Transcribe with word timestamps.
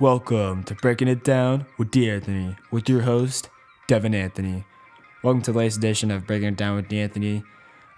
Welcome 0.00 0.62
to 0.64 0.76
Breaking 0.76 1.08
It 1.08 1.24
Down 1.24 1.66
with 1.76 1.90
D'Anthony, 1.90 2.54
with 2.70 2.88
your 2.88 3.00
host, 3.00 3.50
Devin 3.88 4.14
Anthony. 4.14 4.64
Welcome 5.24 5.42
to 5.42 5.50
the 5.50 5.58
latest 5.58 5.78
edition 5.78 6.12
of 6.12 6.24
Breaking 6.24 6.50
It 6.50 6.56
Down 6.56 6.76
with 6.76 6.88
D'Anthony. 6.88 7.42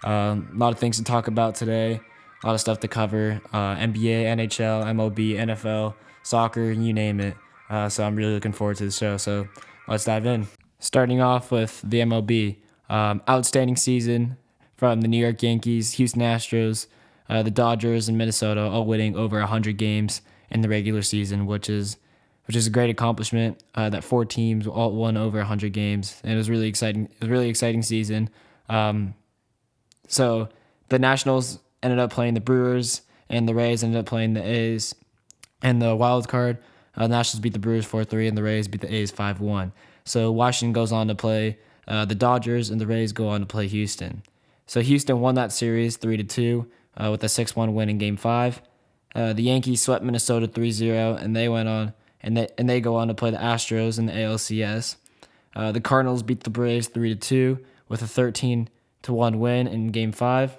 Um, 0.03 0.49
a 0.51 0.57
lot 0.57 0.73
of 0.73 0.79
things 0.79 0.97
to 0.97 1.03
talk 1.03 1.27
about 1.27 1.53
today, 1.53 2.01
a 2.43 2.47
lot 2.47 2.55
of 2.55 2.59
stuff 2.59 2.79
to 2.79 2.87
cover 2.87 3.39
uh, 3.53 3.75
NBA, 3.75 4.23
NHL, 4.23 4.83
MLB, 4.85 5.35
NFL, 5.35 5.93
soccer, 6.23 6.71
you 6.71 6.91
name 6.91 7.19
it. 7.19 7.37
Uh, 7.69 7.87
so 7.87 8.03
I'm 8.03 8.15
really 8.15 8.33
looking 8.33 8.51
forward 8.51 8.77
to 8.77 8.85
the 8.85 8.91
show. 8.91 9.17
So 9.17 9.47
let's 9.87 10.05
dive 10.05 10.25
in. 10.25 10.47
Starting 10.79 11.21
off 11.21 11.51
with 11.51 11.83
the 11.83 11.99
MLB. 11.99 12.57
Um, 12.89 13.21
outstanding 13.29 13.75
season 13.75 14.37
from 14.75 15.01
the 15.01 15.07
New 15.07 15.19
York 15.19 15.43
Yankees, 15.43 15.91
Houston 15.93 16.23
Astros, 16.23 16.87
uh, 17.29 17.43
the 17.43 17.51
Dodgers, 17.51 18.09
and 18.09 18.17
Minnesota, 18.17 18.61
all 18.61 18.85
winning 18.85 19.15
over 19.15 19.37
100 19.37 19.77
games 19.77 20.21
in 20.51 20.61
the 20.61 20.69
regular 20.69 21.01
season, 21.01 21.45
which 21.45 21.69
is 21.69 21.97
which 22.45 22.55
is 22.55 22.67
a 22.67 22.69
great 22.69 22.89
accomplishment. 22.89 23.63
Uh, 23.75 23.89
that 23.89 24.03
four 24.03 24.25
teams 24.25 24.67
all 24.67 24.91
won 24.91 25.17
over 25.17 25.37
100 25.37 25.73
games, 25.73 26.19
and 26.23 26.33
it 26.33 26.37
was 26.37 26.49
really 26.49 26.67
exciting. 26.67 27.05
It 27.05 27.21
was 27.21 27.29
a 27.29 27.31
really 27.31 27.49
exciting 27.49 27.81
season. 27.81 28.29
Um, 28.69 29.15
so 30.07 30.49
the 30.89 30.99
Nationals 30.99 31.59
ended 31.81 31.99
up 31.99 32.11
playing 32.11 32.33
the 32.33 32.41
Brewers, 32.41 33.01
and 33.29 33.47
the 33.47 33.55
Rays 33.55 33.83
ended 33.83 33.99
up 33.99 34.05
playing 34.05 34.33
the 34.33 34.43
A's. 34.43 34.93
And 35.63 35.81
the 35.81 35.95
wild 35.95 36.27
card, 36.27 36.57
uh, 36.95 37.07
the 37.07 37.15
Nationals 37.15 37.41
beat 37.41 37.53
the 37.53 37.59
Brewers 37.59 37.85
4 37.85 38.03
3, 38.03 38.27
and 38.27 38.37
the 38.37 38.43
Rays 38.43 38.67
beat 38.67 38.81
the 38.81 38.93
A's 38.93 39.11
5 39.11 39.39
1. 39.39 39.71
So 40.03 40.31
Washington 40.31 40.73
goes 40.73 40.91
on 40.91 41.07
to 41.07 41.15
play 41.15 41.57
uh, 41.87 42.05
the 42.05 42.15
Dodgers, 42.15 42.69
and 42.69 42.81
the 42.81 42.87
Rays 42.87 43.13
go 43.13 43.29
on 43.29 43.39
to 43.41 43.45
play 43.45 43.67
Houston. 43.67 44.23
So 44.65 44.81
Houston 44.81 45.19
won 45.19 45.35
that 45.35 45.51
series 45.51 45.97
3 45.97 46.17
to 46.17 46.23
2 46.23 46.71
uh, 46.97 47.09
with 47.11 47.23
a 47.23 47.29
6 47.29 47.55
1 47.55 47.73
win 47.73 47.89
in 47.89 47.97
game 47.97 48.17
five. 48.17 48.61
Uh, 49.13 49.33
the 49.33 49.43
Yankees 49.43 49.81
swept 49.81 50.03
Minnesota 50.03 50.47
3-0, 50.47 51.21
and 51.21 51.35
they 51.35 51.49
went 51.49 51.67
on 51.67 51.93
and 52.21 52.37
they 52.37 52.47
and 52.57 52.69
they 52.69 52.79
go 52.79 52.95
on 52.95 53.07
to 53.07 53.13
play 53.13 53.31
the 53.31 53.37
Astros 53.37 53.99
in 53.99 54.05
the 54.05 54.13
ALCS. 54.13 54.95
Uh, 55.55 55.71
the 55.71 55.81
Cardinals 55.81 56.23
beat 56.23 56.43
the 56.43 56.49
Braves 56.49 56.87
3 56.87 57.15
2 57.15 57.59
with 57.89 58.01
a 58.01 58.07
13 58.07 58.69
to 59.03 59.13
1 59.13 59.39
win 59.39 59.67
in 59.67 59.87
game 59.87 60.11
5. 60.11 60.57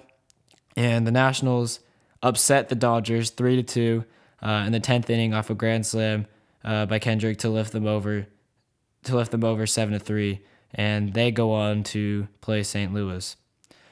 And 0.75 1.07
the 1.07 1.11
Nationals 1.11 1.79
upset 2.21 2.69
the 2.69 2.75
Dodgers 2.75 3.29
3 3.31 3.63
2 3.63 4.05
uh, 4.41 4.63
in 4.65 4.71
the 4.71 4.79
10th 4.79 5.09
inning 5.09 5.33
off 5.33 5.49
a 5.49 5.55
grand 5.55 5.85
slam 5.85 6.27
uh, 6.63 6.85
by 6.85 6.99
Kendrick 6.99 7.39
to 7.39 7.49
lift 7.49 7.71
them 7.71 7.87
over 7.87 8.27
to 9.03 9.15
lift 9.15 9.31
them 9.31 9.43
over 9.43 9.65
7 9.65 9.93
to 9.93 9.99
3 9.99 10.41
and 10.73 11.13
they 11.13 11.31
go 11.31 11.51
on 11.51 11.83
to 11.83 12.27
play 12.41 12.63
St. 12.63 12.93
Louis. 12.93 13.35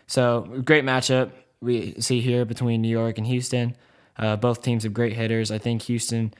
So, 0.07 0.61
great 0.65 0.83
matchup 0.83 1.31
we 1.61 1.93
see 1.99 2.21
here 2.21 2.43
between 2.43 2.81
New 2.81 2.89
York 2.89 3.17
and 3.17 3.27
Houston. 3.27 3.75
Uh, 4.21 4.35
both 4.37 4.61
teams 4.61 4.83
have 4.83 4.93
great 4.93 5.13
hitters. 5.13 5.51
I 5.51 5.57
think 5.57 5.81
Houston 5.83 6.33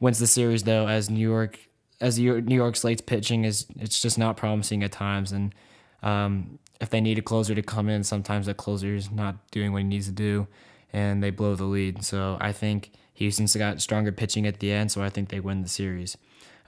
wins 0.00 0.18
the 0.18 0.26
series 0.26 0.64
though, 0.64 0.88
as 0.88 1.08
New 1.08 1.26
York 1.26 1.58
as 2.00 2.18
New 2.18 2.54
York 2.54 2.76
slate's 2.76 3.00
pitching 3.00 3.44
is 3.44 3.66
it's 3.76 4.00
just 4.00 4.18
not 4.18 4.36
promising 4.36 4.82
at 4.82 4.92
times, 4.92 5.32
and 5.32 5.54
um, 6.02 6.58
if 6.80 6.90
they 6.90 7.00
need 7.00 7.18
a 7.18 7.22
closer 7.22 7.54
to 7.54 7.62
come 7.62 7.88
in, 7.88 8.04
sometimes 8.04 8.46
that 8.46 8.56
closer 8.56 8.94
is 8.94 9.10
not 9.10 9.50
doing 9.50 9.72
what 9.72 9.78
he 9.78 9.84
needs 9.84 10.06
to 10.06 10.12
do, 10.12 10.46
and 10.92 11.22
they 11.22 11.30
blow 11.30 11.54
the 11.54 11.64
lead. 11.64 12.04
So 12.04 12.36
I 12.40 12.52
think 12.52 12.92
Houston's 13.14 13.56
got 13.56 13.80
stronger 13.80 14.12
pitching 14.12 14.46
at 14.46 14.60
the 14.60 14.70
end, 14.70 14.92
so 14.92 15.02
I 15.02 15.10
think 15.10 15.28
they 15.28 15.40
win 15.40 15.62
the 15.62 15.68
series. 15.68 16.16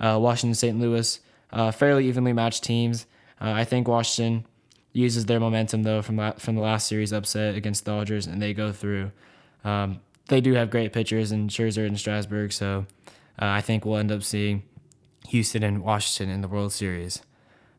Uh, 0.01 0.19
Washington, 0.21 0.55
St. 0.55 0.81
Louis, 0.81 1.21
uh, 1.53 1.71
fairly 1.71 2.09
evenly 2.09 2.33
matched 2.33 2.65
teams. 2.65 3.07
Uh, 3.41 3.53
I 3.53 3.65
think 3.65 3.87
Washington 3.87 4.47
uses 4.93 5.27
their 5.27 5.39
momentum 5.39 5.85
though 5.85 6.03
from 6.03 6.17
la- 6.17 6.33
from 6.33 6.57
the 6.57 6.61
last 6.61 6.89
series 6.89 7.13
upset 7.13 7.55
against 7.55 7.85
Dodgers, 7.85 8.27
and 8.27 8.41
they 8.41 8.55
go 8.55 8.73
through. 8.73 9.13
Um, 9.65 10.01
they 10.31 10.41
do 10.41 10.55
have 10.55 10.71
great 10.71 10.93
pitchers 10.93 11.33
in 11.33 11.49
Scherzer 11.49 11.87
and 11.87 11.99
Strasburg, 11.99 12.53
so 12.53 12.87
uh, 13.41 13.47
I 13.47 13.61
think 13.61 13.85
we'll 13.85 13.99
end 13.99 14.13
up 14.13 14.23
seeing 14.23 14.63
Houston 15.29 15.63
and 15.65 15.83
Washington 15.83 16.33
in 16.33 16.41
the 16.41 16.49
World 16.49 16.73
Series. 16.73 17.21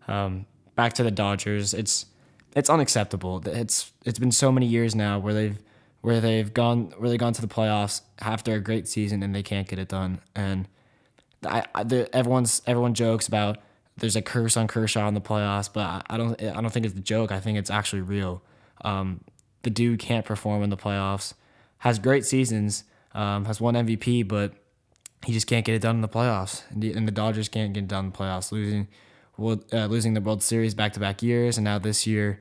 Um, 0.07 0.45
back 0.75 0.93
to 0.93 1.03
the 1.03 1.11
Dodgers, 1.11 1.73
it's 1.73 2.05
it's 2.53 2.69
unacceptable. 2.69 3.41
It's 3.47 3.93
it's 4.05 4.19
been 4.19 4.33
so 4.33 4.51
many 4.51 4.65
years 4.65 4.93
now 4.93 5.17
where 5.17 5.33
they've 5.33 5.57
where 6.01 6.19
they've 6.19 6.53
gone 6.53 6.93
where 6.97 7.09
they've 7.09 7.19
gone 7.19 7.33
to 7.33 7.41
the 7.41 7.47
playoffs 7.47 8.01
after 8.19 8.53
a 8.53 8.59
great 8.59 8.87
season 8.87 9.23
and 9.23 9.33
they 9.33 9.43
can't 9.43 9.67
get 9.67 9.79
it 9.79 9.87
done. 9.87 10.19
And 10.35 10.67
I, 11.45 11.65
I 11.73 11.83
the, 11.83 12.13
everyone's 12.13 12.61
everyone 12.67 12.93
jokes 12.93 13.29
about 13.29 13.59
there's 13.97 14.17
a 14.17 14.21
curse 14.21 14.57
on 14.57 14.67
Kershaw 14.67 15.07
in 15.07 15.13
the 15.13 15.21
playoffs, 15.21 15.71
but 15.71 15.85
I, 15.85 16.01
I 16.09 16.17
don't 16.17 16.41
I 16.41 16.59
don't 16.59 16.69
think 16.69 16.85
it's 16.85 16.95
a 16.95 16.99
joke. 16.99 17.31
I 17.31 17.39
think 17.39 17.57
it's 17.57 17.69
actually 17.69 18.01
real. 18.01 18.43
Um, 18.83 19.21
the 19.63 19.69
dude 19.69 19.99
can't 19.99 20.25
perform 20.25 20.63
in 20.63 20.69
the 20.69 20.77
playoffs. 20.77 21.33
Has 21.81 21.99
great 21.99 22.25
seasons. 22.25 22.83
Um, 23.13 23.45
has 23.45 23.59
won 23.59 23.73
MVP, 23.73 24.27
but 24.27 24.53
he 25.25 25.33
just 25.33 25.45
can't 25.45 25.65
get 25.65 25.75
it 25.75 25.81
done 25.81 25.95
in 25.95 26.01
the 26.01 26.07
playoffs. 26.07 26.63
And 26.71 26.81
the, 26.81 26.93
and 26.93 27.07
the 27.07 27.11
Dodgers 27.11 27.49
can't 27.49 27.73
get 27.73 27.83
it 27.83 27.87
done 27.87 28.05
in 28.05 28.11
the 28.11 28.17
playoffs, 28.17 28.51
losing 28.51 28.87
uh, 29.37 29.85
losing 29.85 30.13
the 30.13 30.21
World 30.21 30.43
Series 30.43 30.73
back 30.73 30.93
to 30.93 30.99
back 30.99 31.21
years, 31.21 31.57
and 31.57 31.65
now 31.65 31.79
this 31.79 32.05
year 32.05 32.39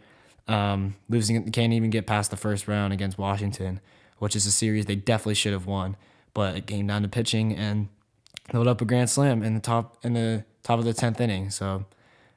um, 0.49 0.97
losing 1.09 1.51
can't 1.51 1.73
even 1.73 1.91
get 1.91 2.07
past 2.07 2.31
the 2.31 2.37
first 2.37 2.69
round 2.69 2.93
against 2.93 3.19
Washington, 3.19 3.81
which 4.19 4.35
is 4.35 4.47
a 4.47 4.51
series 4.51 4.87
they 4.87 4.97
definitely 4.97 5.35
should 5.35 5.53
have 5.53 5.67
won. 5.67 5.97
But 6.35 6.57
it 6.57 6.67
came 6.67 6.87
down 6.87 7.03
to 7.03 7.09
pitching 7.09 7.55
and 7.55 7.89
load 8.53 8.67
up 8.67 8.81
a 8.81 8.85
grand 8.85 9.11
slam 9.11 9.43
in 9.43 9.55
the 9.55 9.61
top 9.61 9.99
in 10.05 10.15
the 10.15 10.45
top 10.63 10.79
of 10.79 10.85
the 10.85 10.93
tenth 10.93 11.21
inning. 11.21 11.51
So 11.51 11.87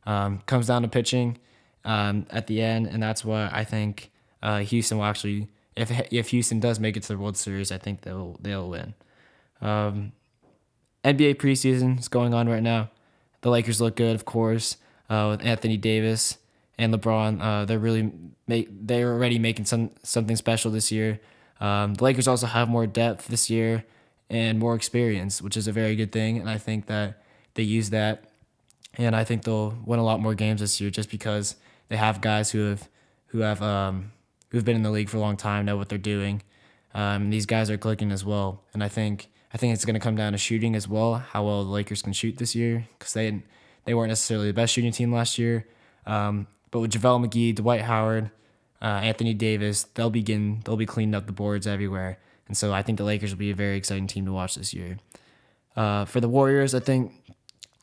um, 0.05 0.41
comes 0.45 0.67
down 0.67 0.83
to 0.83 0.87
pitching 0.87 1.37
um, 1.83 2.25
at 2.29 2.47
the 2.47 2.61
end, 2.61 2.87
and 2.87 3.01
that's 3.01 3.25
what 3.25 3.51
I 3.53 3.63
think 3.63 4.11
uh, 4.41 4.59
Houston 4.59 4.99
will 4.99 5.05
actually. 5.05 5.49
If 5.75 5.91
if 6.11 6.29
Houston 6.29 6.59
does 6.59 6.79
make 6.79 6.97
it 6.97 7.03
to 7.03 7.09
the 7.09 7.17
World 7.17 7.37
Series, 7.37 7.71
I 7.71 7.77
think 7.77 8.01
they'll 8.01 8.37
they'll 8.41 8.69
win. 8.69 8.93
Um, 9.61 10.11
NBA 11.03 11.35
preseason 11.35 11.99
is 11.99 12.07
going 12.07 12.33
on 12.33 12.47
right 12.47 12.63
now. 12.63 12.89
The 13.41 13.49
Lakers 13.49 13.81
look 13.81 13.95
good, 13.95 14.15
of 14.15 14.25
course, 14.25 14.77
uh, 15.09 15.27
with 15.31 15.45
Anthony 15.45 15.77
Davis 15.77 16.37
and 16.77 16.93
LeBron. 16.93 17.41
Uh, 17.41 17.65
they're 17.65 17.79
really 17.79 18.11
make 18.47 18.67
they're 18.71 19.11
already 19.13 19.39
making 19.39 19.65
some 19.65 19.91
something 20.03 20.35
special 20.35 20.71
this 20.71 20.91
year. 20.91 21.19
Um, 21.59 21.95
the 21.95 22.03
Lakers 22.03 22.27
also 22.27 22.47
have 22.47 22.69
more 22.69 22.87
depth 22.87 23.27
this 23.27 23.49
year 23.49 23.85
and 24.29 24.59
more 24.59 24.75
experience, 24.75 25.41
which 25.41 25.57
is 25.57 25.67
a 25.67 25.71
very 25.71 25.95
good 25.95 26.11
thing. 26.11 26.37
And 26.37 26.49
I 26.49 26.57
think 26.57 26.87
that 26.87 27.21
they 27.53 27.63
use 27.63 27.89
that, 27.91 28.25
and 28.97 29.15
I 29.15 29.23
think 29.23 29.43
they'll 29.43 29.77
win 29.85 29.99
a 29.99 30.03
lot 30.03 30.19
more 30.19 30.33
games 30.33 30.61
this 30.61 30.81
year 30.81 30.89
just 30.89 31.09
because 31.09 31.55
they 31.89 31.97
have 31.97 32.21
guys 32.21 32.51
who 32.51 32.69
have 32.69 32.89
who 33.27 33.39
have 33.39 33.61
um, 33.61 34.12
who've 34.53 34.63
been 34.63 34.77
in 34.77 34.83
the 34.83 34.91
league 34.91 35.09
for 35.09 35.17
a 35.17 35.19
long 35.19 35.35
time, 35.35 35.65
know 35.65 35.75
what 35.75 35.89
they're 35.89 35.97
doing. 35.97 36.41
Um, 36.93 37.31
these 37.31 37.45
guys 37.45 37.69
are 37.69 37.77
clicking 37.77 38.11
as 38.11 38.23
well, 38.23 38.63
and 38.73 38.81
I 38.81 38.87
think 38.87 39.27
I 39.53 39.57
think 39.57 39.73
it's 39.73 39.83
going 39.83 39.95
to 39.95 39.99
come 39.99 40.15
down 40.15 40.31
to 40.31 40.37
shooting 40.37 40.75
as 40.75 40.87
well, 40.87 41.15
how 41.15 41.43
well 41.43 41.65
the 41.65 41.71
Lakers 41.71 42.01
can 42.01 42.13
shoot 42.13 42.37
this 42.37 42.55
year, 42.55 42.87
because 42.97 43.13
they 43.13 43.41
they 43.83 43.93
weren't 43.93 44.09
necessarily 44.09 44.47
the 44.47 44.53
best 44.53 44.73
shooting 44.73 44.91
team 44.91 45.11
last 45.11 45.37
year. 45.37 45.67
Um, 46.05 46.47
but 46.71 46.79
with 46.79 46.91
JaVale 46.91 47.27
McGee, 47.27 47.55
Dwight 47.55 47.81
Howard, 47.81 48.31
uh, 48.81 48.85
Anthony 48.85 49.33
Davis, 49.33 49.83
they'll 49.95 50.09
begin 50.09 50.61
they'll 50.63 50.77
be 50.77 50.85
cleaning 50.85 51.15
up 51.15 51.25
the 51.25 51.33
boards 51.33 51.67
everywhere, 51.67 52.19
and 52.47 52.55
so 52.55 52.71
I 52.71 52.83
think 52.83 52.99
the 52.99 53.03
Lakers 53.03 53.31
will 53.31 53.39
be 53.39 53.51
a 53.51 53.55
very 53.55 53.75
exciting 53.75 54.07
team 54.07 54.25
to 54.25 54.31
watch 54.31 54.55
this 54.55 54.73
year. 54.73 54.99
Uh, 55.75 56.05
for 56.05 56.21
the 56.21 56.29
Warriors, 56.29 56.75
I 56.75 56.79
think 56.79 57.11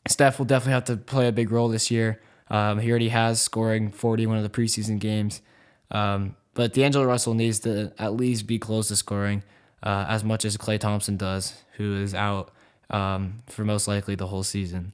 Steph 0.07 0.39
will 0.39 0.45
definitely 0.45 0.73
have 0.73 0.85
to 0.85 0.97
play 0.97 1.27
a 1.27 1.31
big 1.33 1.51
role 1.51 1.67
this 1.67 1.91
year. 1.91 2.21
Um, 2.49 2.79
he 2.79 2.89
already 2.89 3.09
has 3.09 3.41
scoring 3.41 3.91
40 3.91 4.25
one 4.27 4.37
of 4.37 4.43
the 4.43 4.49
preseason 4.49 4.99
games, 4.99 5.41
um, 5.89 6.35
but 6.53 6.73
D'Angelo 6.73 7.05
Russell 7.05 7.33
needs 7.33 7.59
to 7.59 7.93
at 7.97 8.13
least 8.13 8.47
be 8.47 8.59
close 8.59 8.87
to 8.89 8.95
scoring 8.95 9.43
uh, 9.83 10.05
as 10.07 10.23
much 10.23 10.45
as 10.45 10.57
Klay 10.57 10.79
Thompson 10.79 11.17
does, 11.17 11.55
who 11.77 11.95
is 12.01 12.13
out 12.13 12.51
um, 12.89 13.43
for 13.47 13.63
most 13.63 13.87
likely 13.87 14.15
the 14.15 14.27
whole 14.27 14.43
season. 14.43 14.93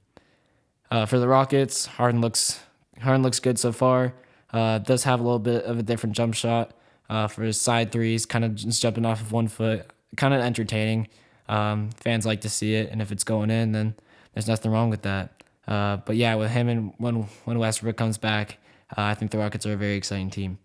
Uh, 0.89 1.05
for 1.05 1.19
the 1.19 1.27
Rockets, 1.27 1.85
Harden 1.85 2.21
looks 2.21 2.59
Harden 3.01 3.21
looks 3.21 3.39
good 3.39 3.59
so 3.59 3.71
far. 3.71 4.13
Uh, 4.51 4.77
does 4.79 5.03
have 5.03 5.19
a 5.19 5.23
little 5.23 5.39
bit 5.39 5.65
of 5.65 5.77
a 5.77 5.83
different 5.83 6.15
jump 6.15 6.33
shot 6.33 6.71
uh, 7.09 7.27
for 7.27 7.43
his 7.43 7.59
side 7.59 7.91
threes, 7.91 8.25
kind 8.25 8.45
of 8.45 8.55
just 8.55 8.81
jumping 8.81 9.05
off 9.05 9.21
of 9.21 9.31
one 9.31 9.47
foot, 9.47 9.85
kind 10.15 10.33
of 10.33 10.41
entertaining. 10.41 11.07
Um, 11.49 11.89
fans 11.97 12.25
like 12.25 12.41
to 12.41 12.49
see 12.49 12.75
it, 12.75 12.89
and 12.91 13.01
if 13.01 13.11
it's 13.11 13.23
going 13.23 13.49
in, 13.49 13.71
then 13.71 13.95
there's 14.33 14.47
nothing 14.47 14.71
wrong 14.71 14.89
with 14.89 15.01
that. 15.03 15.43
Uh, 15.67 15.97
but 15.97 16.15
yeah, 16.15 16.35
with 16.35 16.51
him 16.51 16.69
and 16.69 16.93
when 16.97 17.27
when 17.43 17.59
Westbrook 17.59 17.97
comes 17.97 18.17
back, 18.17 18.57
uh, 18.97 19.01
I 19.01 19.13
think 19.15 19.31
the 19.31 19.37
Rockets 19.37 19.65
are 19.65 19.73
a 19.73 19.77
very 19.77 19.95
exciting 19.95 20.29
team. 20.29 20.59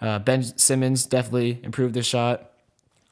Uh, 0.00 0.18
ben 0.18 0.42
Simmons 0.42 1.06
definitely 1.06 1.60
improved 1.62 1.94
his 1.94 2.06
shot 2.06 2.50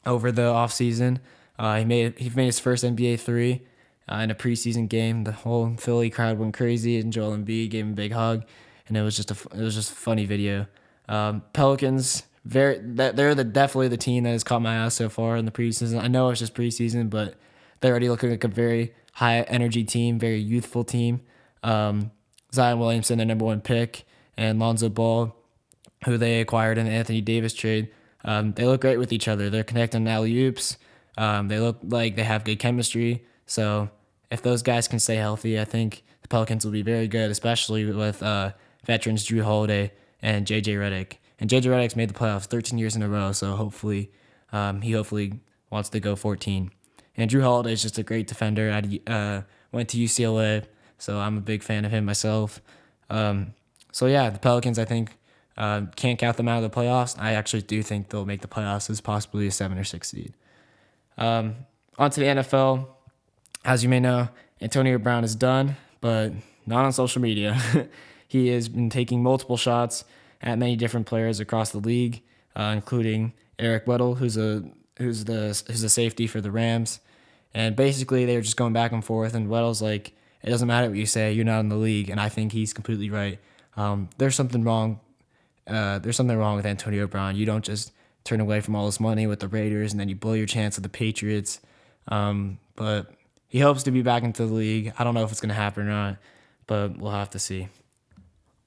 over 0.04 0.30
the 0.30 0.42
offseason. 0.42 1.18
Uh, 1.58 1.78
he 1.78 1.84
made 1.84 2.18
he 2.18 2.30
made 2.30 2.46
his 2.46 2.58
first 2.58 2.84
NBA 2.84 3.20
three 3.20 3.62
uh, 4.10 4.16
in 4.16 4.30
a 4.30 4.34
preseason 4.34 4.88
game. 4.88 5.24
The 5.24 5.32
whole 5.32 5.74
Philly 5.78 6.10
crowd 6.10 6.38
went 6.38 6.54
crazy, 6.54 6.98
and 6.98 7.12
Joel 7.12 7.36
Embiid 7.36 7.70
gave 7.70 7.84
him 7.84 7.92
a 7.92 7.96
big 7.96 8.12
hug, 8.12 8.44
and 8.88 8.96
it 8.96 9.02
was 9.02 9.16
just 9.16 9.30
a 9.30 9.36
it 9.56 9.62
was 9.62 9.74
just 9.74 9.92
a 9.92 9.94
funny 9.94 10.26
video. 10.26 10.66
Um, 11.08 11.42
Pelicans 11.52 12.24
very 12.44 12.78
that 12.78 13.16
they're 13.16 13.34
the 13.34 13.44
definitely 13.44 13.88
the 13.88 13.96
team 13.96 14.24
that 14.24 14.30
has 14.30 14.44
caught 14.44 14.62
my 14.62 14.84
eye 14.84 14.88
so 14.88 15.08
far 15.08 15.36
in 15.36 15.44
the 15.44 15.50
preseason. 15.50 16.00
I 16.00 16.08
know 16.08 16.30
it's 16.30 16.40
just 16.40 16.54
preseason, 16.54 17.10
but 17.10 17.34
they're 17.80 17.90
already 17.90 18.08
looking 18.08 18.30
like 18.30 18.44
a 18.44 18.48
very 18.48 18.94
high 19.14 19.40
energy 19.42 19.84
team, 19.84 20.18
very 20.18 20.38
youthful 20.38 20.84
team. 20.84 21.22
Um, 21.62 22.12
Zion 22.54 22.78
Williamson, 22.78 23.18
their 23.18 23.26
number 23.26 23.44
one 23.44 23.60
pick, 23.60 24.04
and 24.36 24.58
Lonzo 24.58 24.88
Ball, 24.88 25.34
who 26.04 26.18
they 26.18 26.40
acquired 26.40 26.78
in 26.78 26.86
the 26.86 26.92
Anthony 26.92 27.20
Davis 27.20 27.54
trade. 27.54 27.90
Um, 28.24 28.52
they 28.52 28.66
look 28.66 28.80
great 28.80 28.98
with 28.98 29.12
each 29.12 29.28
other. 29.28 29.50
They're 29.50 29.64
connecting 29.64 30.06
alley 30.08 30.36
oops. 30.38 30.76
Um, 31.16 31.48
they 31.48 31.58
look 31.58 31.78
like 31.82 32.16
they 32.16 32.24
have 32.24 32.44
good 32.44 32.58
chemistry. 32.58 33.24
So 33.46 33.90
if 34.30 34.42
those 34.42 34.62
guys 34.62 34.88
can 34.88 34.98
stay 34.98 35.16
healthy, 35.16 35.58
I 35.58 35.64
think 35.64 36.02
the 36.22 36.28
Pelicans 36.28 36.64
will 36.64 36.72
be 36.72 36.82
very 36.82 37.08
good, 37.08 37.30
especially 37.30 37.84
with 37.84 38.22
uh, 38.22 38.52
veterans 38.84 39.26
Jrue 39.26 39.42
Holiday 39.42 39.92
and 40.20 40.46
JJ 40.46 40.76
Redick. 40.76 41.14
And 41.38 41.48
JJ 41.48 41.64
Redick's 41.64 41.96
made 41.96 42.10
the 42.10 42.14
playoffs 42.14 42.46
13 42.46 42.78
years 42.78 42.96
in 42.96 43.02
a 43.02 43.08
row, 43.08 43.32
so 43.32 43.54
hopefully 43.54 44.10
um, 44.52 44.80
he 44.80 44.92
hopefully 44.92 45.40
wants 45.70 45.88
to 45.90 46.00
go 46.00 46.16
14. 46.16 46.70
And 47.16 47.30
Jrue 47.30 47.42
Holiday 47.42 47.72
is 47.72 47.82
just 47.82 47.98
a 47.98 48.02
great 48.02 48.26
defender. 48.26 48.70
I 48.70 49.10
uh, 49.10 49.42
went 49.72 49.88
to 49.90 49.98
UCLA, 49.98 50.64
so 50.98 51.18
I'm 51.18 51.38
a 51.38 51.40
big 51.40 51.62
fan 51.62 51.84
of 51.84 51.92
him 51.92 52.04
myself. 52.04 52.60
Um, 53.08 53.54
so 53.92 54.06
yeah, 54.06 54.30
the 54.30 54.38
Pelicans, 54.38 54.78
I 54.78 54.84
think, 54.84 55.16
uh, 55.56 55.82
can't 55.96 56.18
count 56.18 56.36
them 56.36 56.48
out 56.48 56.62
of 56.62 56.70
the 56.70 56.76
playoffs. 56.80 57.18
I 57.18 57.32
actually 57.32 57.62
do 57.62 57.82
think 57.82 58.10
they'll 58.10 58.26
make 58.26 58.42
the 58.42 58.48
playoffs 58.48 58.90
as 58.90 59.00
possibly 59.00 59.46
a 59.46 59.50
seven 59.50 59.78
or 59.78 59.84
six 59.84 60.10
seed. 60.10 60.34
Um, 61.16 61.56
on 61.98 62.10
to 62.10 62.20
the 62.20 62.26
NFL. 62.26 62.86
As 63.64 63.82
you 63.82 63.88
may 63.88 64.00
know, 64.00 64.28
Antonio 64.60 64.98
Brown 64.98 65.24
is 65.24 65.34
done, 65.34 65.76
but 66.00 66.32
not 66.66 66.84
on 66.84 66.92
social 66.92 67.22
media. 67.22 67.58
he 68.28 68.48
has 68.48 68.68
been 68.68 68.90
taking 68.90 69.22
multiple 69.22 69.56
shots 69.56 70.04
at 70.42 70.58
many 70.58 70.76
different 70.76 71.06
players 71.06 71.40
across 71.40 71.70
the 71.70 71.78
league, 71.78 72.22
uh, 72.54 72.72
including 72.74 73.32
Eric 73.58 73.86
Weddle, 73.86 74.18
who's 74.18 74.36
a 74.36 74.62
who's 74.98 75.24
the 75.24 75.62
who's 75.66 75.82
a 75.82 75.88
safety 75.88 76.26
for 76.26 76.40
the 76.40 76.50
Rams. 76.50 77.00
And 77.54 77.74
basically, 77.74 78.26
they 78.26 78.36
were 78.36 78.42
just 78.42 78.56
going 78.56 78.74
back 78.74 78.92
and 78.92 79.04
forth. 79.04 79.34
And 79.34 79.48
Weddle's 79.48 79.80
like, 79.80 80.12
"It 80.42 80.50
doesn't 80.50 80.68
matter 80.68 80.88
what 80.88 80.98
you 80.98 81.06
say. 81.06 81.32
You're 81.32 81.44
not 81.44 81.60
in 81.60 81.70
the 81.70 81.76
league." 81.76 82.10
And 82.10 82.20
I 82.20 82.28
think 82.28 82.52
he's 82.52 82.72
completely 82.72 83.08
right. 83.08 83.38
Um, 83.76 84.10
there's 84.18 84.34
something 84.34 84.62
wrong. 84.62 85.00
Uh, 85.66 85.98
there's 85.98 86.16
something 86.16 86.36
wrong 86.36 86.56
with 86.56 86.66
Antonio 86.66 87.06
Brown. 87.06 87.36
You 87.36 87.46
don't 87.46 87.64
just 87.64 87.92
turn 88.24 88.40
away 88.40 88.60
from 88.60 88.74
all 88.74 88.86
this 88.86 89.00
money 89.00 89.26
with 89.26 89.40
the 89.40 89.48
Raiders 89.48 89.92
and 89.92 90.00
then 90.00 90.08
you 90.08 90.16
blow 90.16 90.32
your 90.34 90.46
chance 90.46 90.76
with 90.76 90.82
the 90.82 90.88
Patriots. 90.88 91.60
Um, 92.08 92.58
but 92.74 93.12
he 93.48 93.60
hopes 93.60 93.84
to 93.84 93.90
be 93.90 94.02
back 94.02 94.22
into 94.22 94.46
the 94.46 94.52
league. 94.52 94.92
I 94.98 95.04
don't 95.04 95.14
know 95.14 95.24
if 95.24 95.30
it's 95.30 95.40
going 95.40 95.48
to 95.50 95.54
happen 95.54 95.84
or 95.84 95.90
not, 95.90 96.16
but 96.66 96.98
we'll 96.98 97.12
have 97.12 97.30
to 97.30 97.38
see. 97.38 97.68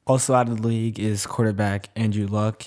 Also 0.07 0.33
out 0.33 0.49
of 0.49 0.61
the 0.61 0.67
league 0.67 0.99
is 0.99 1.25
quarterback 1.25 1.89
Andrew 1.95 2.27
Luck. 2.27 2.65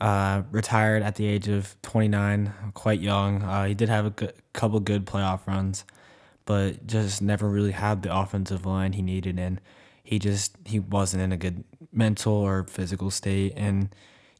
Uh, 0.00 0.42
retired 0.50 1.02
at 1.02 1.14
the 1.14 1.26
age 1.26 1.48
of 1.48 1.80
29, 1.82 2.52
quite 2.74 3.00
young. 3.00 3.42
Uh, 3.42 3.64
he 3.64 3.74
did 3.74 3.88
have 3.88 4.04
a 4.04 4.10
good, 4.10 4.34
couple 4.52 4.78
good 4.80 5.06
playoff 5.06 5.46
runs, 5.46 5.84
but 6.44 6.86
just 6.86 7.22
never 7.22 7.48
really 7.48 7.70
had 7.70 8.02
the 8.02 8.14
offensive 8.14 8.66
line 8.66 8.92
he 8.92 9.00
needed, 9.00 9.38
and 9.38 9.60
he 10.04 10.18
just 10.18 10.56
he 10.66 10.78
wasn't 10.78 11.22
in 11.22 11.32
a 11.32 11.36
good 11.36 11.64
mental 11.90 12.34
or 12.34 12.64
physical 12.64 13.10
state, 13.10 13.54
and 13.56 13.88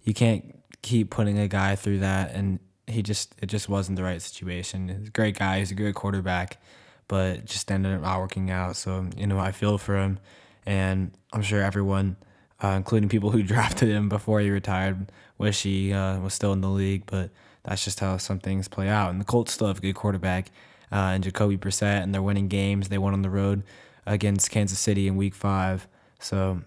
you 0.02 0.12
can't 0.14 0.60
keep 0.82 1.10
putting 1.10 1.38
a 1.38 1.48
guy 1.48 1.74
through 1.74 2.00
that, 2.00 2.32
and 2.34 2.60
he 2.86 3.02
just 3.02 3.34
it 3.40 3.46
just 3.46 3.68
wasn't 3.68 3.96
the 3.96 4.04
right 4.04 4.20
situation. 4.20 4.88
He's 4.88 5.08
a 5.08 5.10
great 5.10 5.38
guy, 5.38 5.58
he's 5.58 5.70
a 5.70 5.74
great 5.74 5.94
quarterback, 5.94 6.60
but 7.08 7.46
just 7.46 7.72
ended 7.72 7.94
up 7.94 8.02
not 8.02 8.20
working 8.20 8.50
out. 8.50 8.76
So 8.76 9.08
you 9.16 9.26
know 9.26 9.38
I 9.38 9.52
feel 9.52 9.78
for 9.78 9.96
him, 9.96 10.18
and 10.66 11.12
I'm 11.32 11.42
sure 11.42 11.62
everyone, 11.62 12.16
uh, 12.62 12.68
including 12.68 13.08
people 13.08 13.30
who 13.30 13.42
drafted 13.54 13.88
him 13.88 14.10
before 14.10 14.40
he 14.40 14.50
retired, 14.50 15.10
wish 15.38 15.62
he 15.62 15.94
uh, 15.94 16.20
was 16.20 16.34
still 16.34 16.52
in 16.52 16.60
the 16.60 16.68
league. 16.68 17.04
But 17.06 17.30
that's 17.62 17.82
just 17.82 18.00
how 18.00 18.18
some 18.18 18.38
things 18.38 18.68
play 18.68 18.90
out. 18.90 19.10
And 19.10 19.18
the 19.18 19.24
Colts 19.24 19.52
still 19.52 19.68
have 19.68 19.78
a 19.78 19.80
good 19.80 19.94
quarterback, 19.94 20.50
uh, 20.92 21.12
and 21.14 21.24
Jacoby 21.24 21.56
Brissett, 21.56 22.02
and 22.02 22.14
they're 22.14 22.20
winning 22.20 22.48
games. 22.48 22.90
They 22.90 22.98
won 22.98 23.14
on 23.14 23.22
the 23.22 23.30
road 23.30 23.62
against 24.06 24.50
Kansas 24.50 24.78
City 24.78 25.08
in 25.08 25.16
Week 25.16 25.34
Five. 25.34 25.86
So 26.18 26.62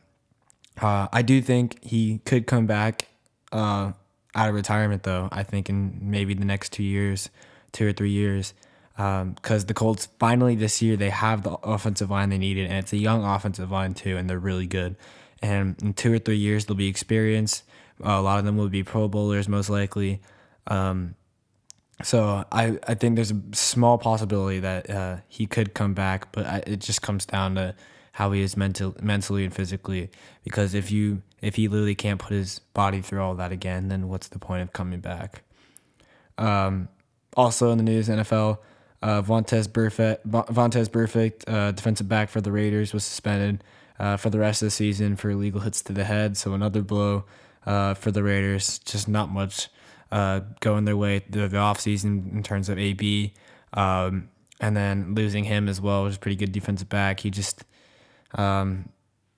uh, 0.81 1.07
I 1.11 1.21
do 1.21 1.41
think 1.41 1.83
he 1.83 2.19
could 2.25 2.47
come 2.47 2.67
back 2.67 3.07
uh, 3.51 3.91
out 4.35 4.49
of 4.49 4.55
retirement, 4.55 5.03
though. 5.03 5.29
I 5.31 5.43
think 5.43 5.69
in 5.69 5.99
maybe 6.01 6.33
the 6.33 6.45
next 6.45 6.73
two 6.73 6.83
years, 6.83 7.29
two 7.71 7.87
or 7.87 7.93
three 7.93 8.11
years, 8.11 8.53
because 8.95 9.63
um, 9.63 9.67
the 9.67 9.73
Colts 9.73 10.07
finally 10.19 10.55
this 10.55 10.81
year 10.81 10.95
they 10.95 11.09
have 11.09 11.43
the 11.43 11.51
offensive 11.63 12.09
line 12.09 12.29
they 12.29 12.37
needed, 12.37 12.67
and 12.67 12.77
it's 12.77 12.93
a 12.93 12.97
young 12.97 13.23
offensive 13.23 13.71
line 13.71 13.93
too, 13.93 14.17
and 14.17 14.29
they're 14.29 14.39
really 14.39 14.67
good. 14.67 14.95
And 15.41 15.75
in 15.81 15.93
two 15.93 16.13
or 16.13 16.19
three 16.19 16.37
years, 16.37 16.65
they'll 16.65 16.75
be 16.75 16.87
experienced. 16.87 17.63
Uh, 18.03 18.11
a 18.11 18.21
lot 18.21 18.39
of 18.39 18.45
them 18.45 18.57
will 18.57 18.69
be 18.69 18.83
Pro 18.83 19.07
Bowlers, 19.07 19.47
most 19.47 19.69
likely. 19.69 20.21
Um, 20.65 21.15
so 22.03 22.45
I, 22.51 22.77
I 22.87 22.93
think 22.93 23.15
there's 23.15 23.31
a 23.31 23.41
small 23.53 23.97
possibility 23.97 24.59
that 24.59 24.89
uh, 24.89 25.17
he 25.27 25.47
could 25.47 25.73
come 25.73 25.93
back, 25.93 26.31
but 26.31 26.45
I, 26.45 26.63
it 26.67 26.79
just 26.79 27.01
comes 27.01 27.25
down 27.25 27.55
to 27.55 27.75
how 28.13 28.31
he 28.31 28.41
is 28.41 28.55
mental, 28.55 28.95
mentally 29.01 29.43
and 29.43 29.53
physically. 29.53 30.09
Because 30.43 30.73
if 30.73 30.91
you 30.91 31.21
if 31.41 31.55
he 31.55 31.67
literally 31.67 31.95
can't 31.95 32.19
put 32.19 32.31
his 32.33 32.59
body 32.59 33.01
through 33.01 33.21
all 33.21 33.35
that 33.35 33.51
again, 33.51 33.89
then 33.89 34.09
what's 34.09 34.27
the 34.27 34.39
point 34.39 34.63
of 34.63 34.73
coming 34.73 34.99
back? 34.99 35.43
Um, 36.37 36.89
also 37.35 37.71
in 37.71 37.77
the 37.77 37.83
news, 37.83 38.09
NFL, 38.09 38.57
uh, 39.03 39.21
Vontaze 39.21 39.67
Burfict, 39.67 40.19
Vontaze 40.27 40.89
Burfict, 40.89 41.43
uh, 41.47 41.71
defensive 41.71 42.09
back 42.09 42.29
for 42.29 42.41
the 42.41 42.51
Raiders, 42.51 42.93
was 42.93 43.03
suspended 43.03 43.63
uh, 43.99 44.17
for 44.17 44.29
the 44.29 44.39
rest 44.39 44.61
of 44.61 44.67
the 44.67 44.71
season 44.71 45.15
for 45.15 45.29
illegal 45.29 45.61
hits 45.61 45.81
to 45.83 45.93
the 45.93 46.03
head. 46.03 46.37
So 46.37 46.53
another 46.53 46.81
blow 46.81 47.25
uh, 47.65 47.93
for 47.93 48.11
the 48.11 48.23
Raiders. 48.23 48.79
Just 48.79 49.07
not 49.07 49.29
much 49.29 49.69
uh, 50.11 50.41
going 50.59 50.85
their 50.85 50.97
way 50.97 51.19
through 51.19 51.47
the 51.49 51.57
offseason 51.57 52.31
in 52.33 52.43
terms 52.43 52.69
of 52.69 52.77
AB. 52.77 53.33
Um, 53.73 54.29
and 54.59 54.75
then 54.75 55.13
losing 55.13 55.43
him 55.43 55.67
as 55.67 55.79
well 55.79 56.03
was 56.03 56.15
a 56.15 56.19
pretty 56.19 56.35
good 56.35 56.51
defensive 56.51 56.89
back. 56.89 57.19
He 57.19 57.29
just 57.29 57.63
um, 58.35 58.89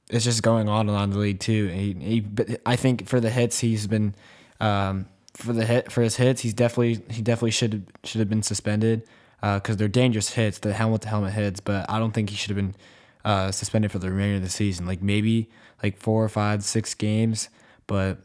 it's 0.10 0.26
just 0.26 0.42
going 0.42 0.68
on 0.68 0.90
and 0.90 0.98
on 0.98 1.12
the 1.12 1.20
league 1.20 1.40
too. 1.40 1.68
He, 1.68 1.94
he, 1.94 2.26
I 2.66 2.76
think 2.76 3.08
for 3.08 3.20
the 3.20 3.30
hits, 3.30 3.60
he's 3.60 3.86
been 3.86 4.16
um, 4.60 5.06
for 5.34 5.54
the 5.54 5.66
hit 5.66 5.92
for 5.92 6.02
his 6.02 6.16
hits. 6.16 6.42
He's 6.42 6.54
definitely 6.54 7.04
he 7.14 7.22
definitely 7.22 7.52
should 7.52 7.86
should 8.04 8.20
have 8.20 8.30
been 8.30 8.44
suspended 8.44 9.04
because 9.42 9.76
uh, 9.76 9.78
they're 9.78 9.88
dangerous 9.88 10.34
hits, 10.34 10.60
the 10.60 10.74
helmet 10.74 11.02
to 11.02 11.10
helmet 11.10 11.34
hits. 11.34 11.60
But 11.60 11.90
I 11.90 12.00
don't 12.00 12.12
think 12.12 12.30
he 12.30 12.36
should 12.36 12.50
have 12.50 12.58
been 12.58 12.76
uh, 13.24 13.52
suspended 13.52 13.92
for 13.92 14.00
the 14.00 14.10
remainder 14.10 14.38
of 14.38 14.44
the 14.44 14.50
season. 14.50 14.86
Like 14.86 15.02
maybe 15.02 15.50
like 15.84 15.98
four 15.98 16.24
or 16.24 16.30
five, 16.30 16.64
six 16.64 16.94
games, 16.96 17.50
but 17.88 18.20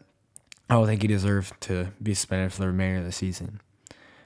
I 0.68 0.74
don't 0.74 0.86
think 0.86 1.02
he 1.02 1.08
deserved 1.08 1.60
to 1.62 1.92
be 2.02 2.14
suspended 2.14 2.52
for 2.52 2.60
the 2.60 2.66
remainder 2.66 3.00
of 3.00 3.04
the 3.04 3.12
season. 3.12 3.60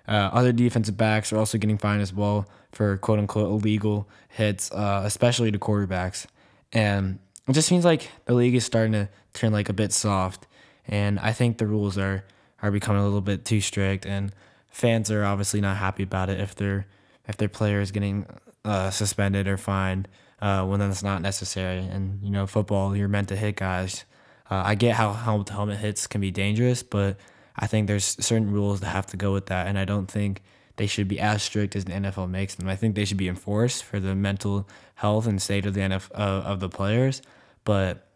Uh, 0.06 0.31
other 0.32 0.52
defensive 0.52 0.96
backs 0.96 1.32
are 1.32 1.38
also 1.38 1.58
getting 1.58 1.76
fined 1.76 2.00
as 2.00 2.14
well 2.14 2.49
for 2.73 2.96
quote 2.96 3.19
unquote 3.19 3.50
illegal 3.50 4.08
hits, 4.29 4.70
uh, 4.73 5.02
especially 5.05 5.50
to 5.50 5.58
quarterbacks. 5.58 6.26
And 6.73 7.19
it 7.46 7.52
just 7.52 7.69
seems 7.69 7.85
like 7.85 8.11
the 8.25 8.35
league 8.35 8.55
is 8.55 8.64
starting 8.64 8.93
to 8.93 9.08
turn 9.35 9.52
like 9.52 9.69
a 9.69 9.75
bit 9.75 9.93
soft. 9.93 10.46
And 10.87 11.19
I 11.19 11.32
think 11.32 11.58
the 11.58 11.67
rules 11.67 11.99
are, 11.99 12.25
are 12.62 12.70
becoming 12.70 13.02
a 13.02 13.05
little 13.05 13.20
bit 13.20 13.44
too 13.44 13.61
strict. 13.61 14.06
And 14.06 14.32
fans 14.70 15.11
are 15.11 15.25
obviously 15.25 15.61
not 15.61 15.76
happy 15.76 16.05
about 16.05 16.31
it 16.31 16.40
if 16.40 16.55
their 16.55 16.87
if 17.26 17.37
their 17.37 17.49
player 17.49 17.81
is 17.81 17.90
getting 17.90 18.26
uh, 18.64 18.90
suspended 18.90 19.46
or 19.46 19.58
fined 19.58 20.08
uh, 20.40 20.64
when 20.64 20.80
that's 20.80 21.02
not 21.02 21.21
necessary. 21.21 21.80
And 21.80 22.23
you 22.23 22.30
know, 22.30 22.47
football, 22.47 22.97
you're 22.97 23.09
meant 23.09 23.28
to 23.28 23.37
hit 23.37 23.57
guys. 23.57 24.04
Uh, 24.50 24.62
I 24.64 24.75
get 24.75 24.95
how 24.95 25.12
helmet 25.12 25.78
hits 25.78 26.07
can 26.07 26.21
be 26.21 26.31
dangerous, 26.31 26.83
but 26.83 27.17
I 27.57 27.67
think 27.67 27.87
there's 27.87 28.17
certain 28.25 28.50
rules 28.50 28.81
that 28.81 28.88
have 28.88 29.07
to 29.09 29.17
go 29.17 29.33
with 29.33 29.47
that, 29.47 29.67
and 29.67 29.78
I 29.78 29.85
don't 29.85 30.11
think 30.11 30.43
they 30.76 30.87
should 30.87 31.09
be 31.09 31.21
as 31.21 31.43
strict 31.43 31.76
as 31.76 31.85
the 31.85 31.93
NFL 31.93 32.31
makes 32.31 32.55
them. 32.55 32.69
I 32.69 32.76
think 32.76 32.95
they 32.95 33.05
should 33.05 33.17
be 33.17 33.28
enforced 33.28 33.85
for 33.85 33.99
the 34.00 34.14
mental 34.14 34.69
health 34.95 35.26
and 35.26 35.43
state 35.43 35.67
of 35.67 35.75
the 35.75 35.81
NFL 35.81 36.11
uh, 36.14 36.43
of 36.47 36.61
the 36.61 36.69
players. 36.69 37.21
But 37.64 38.07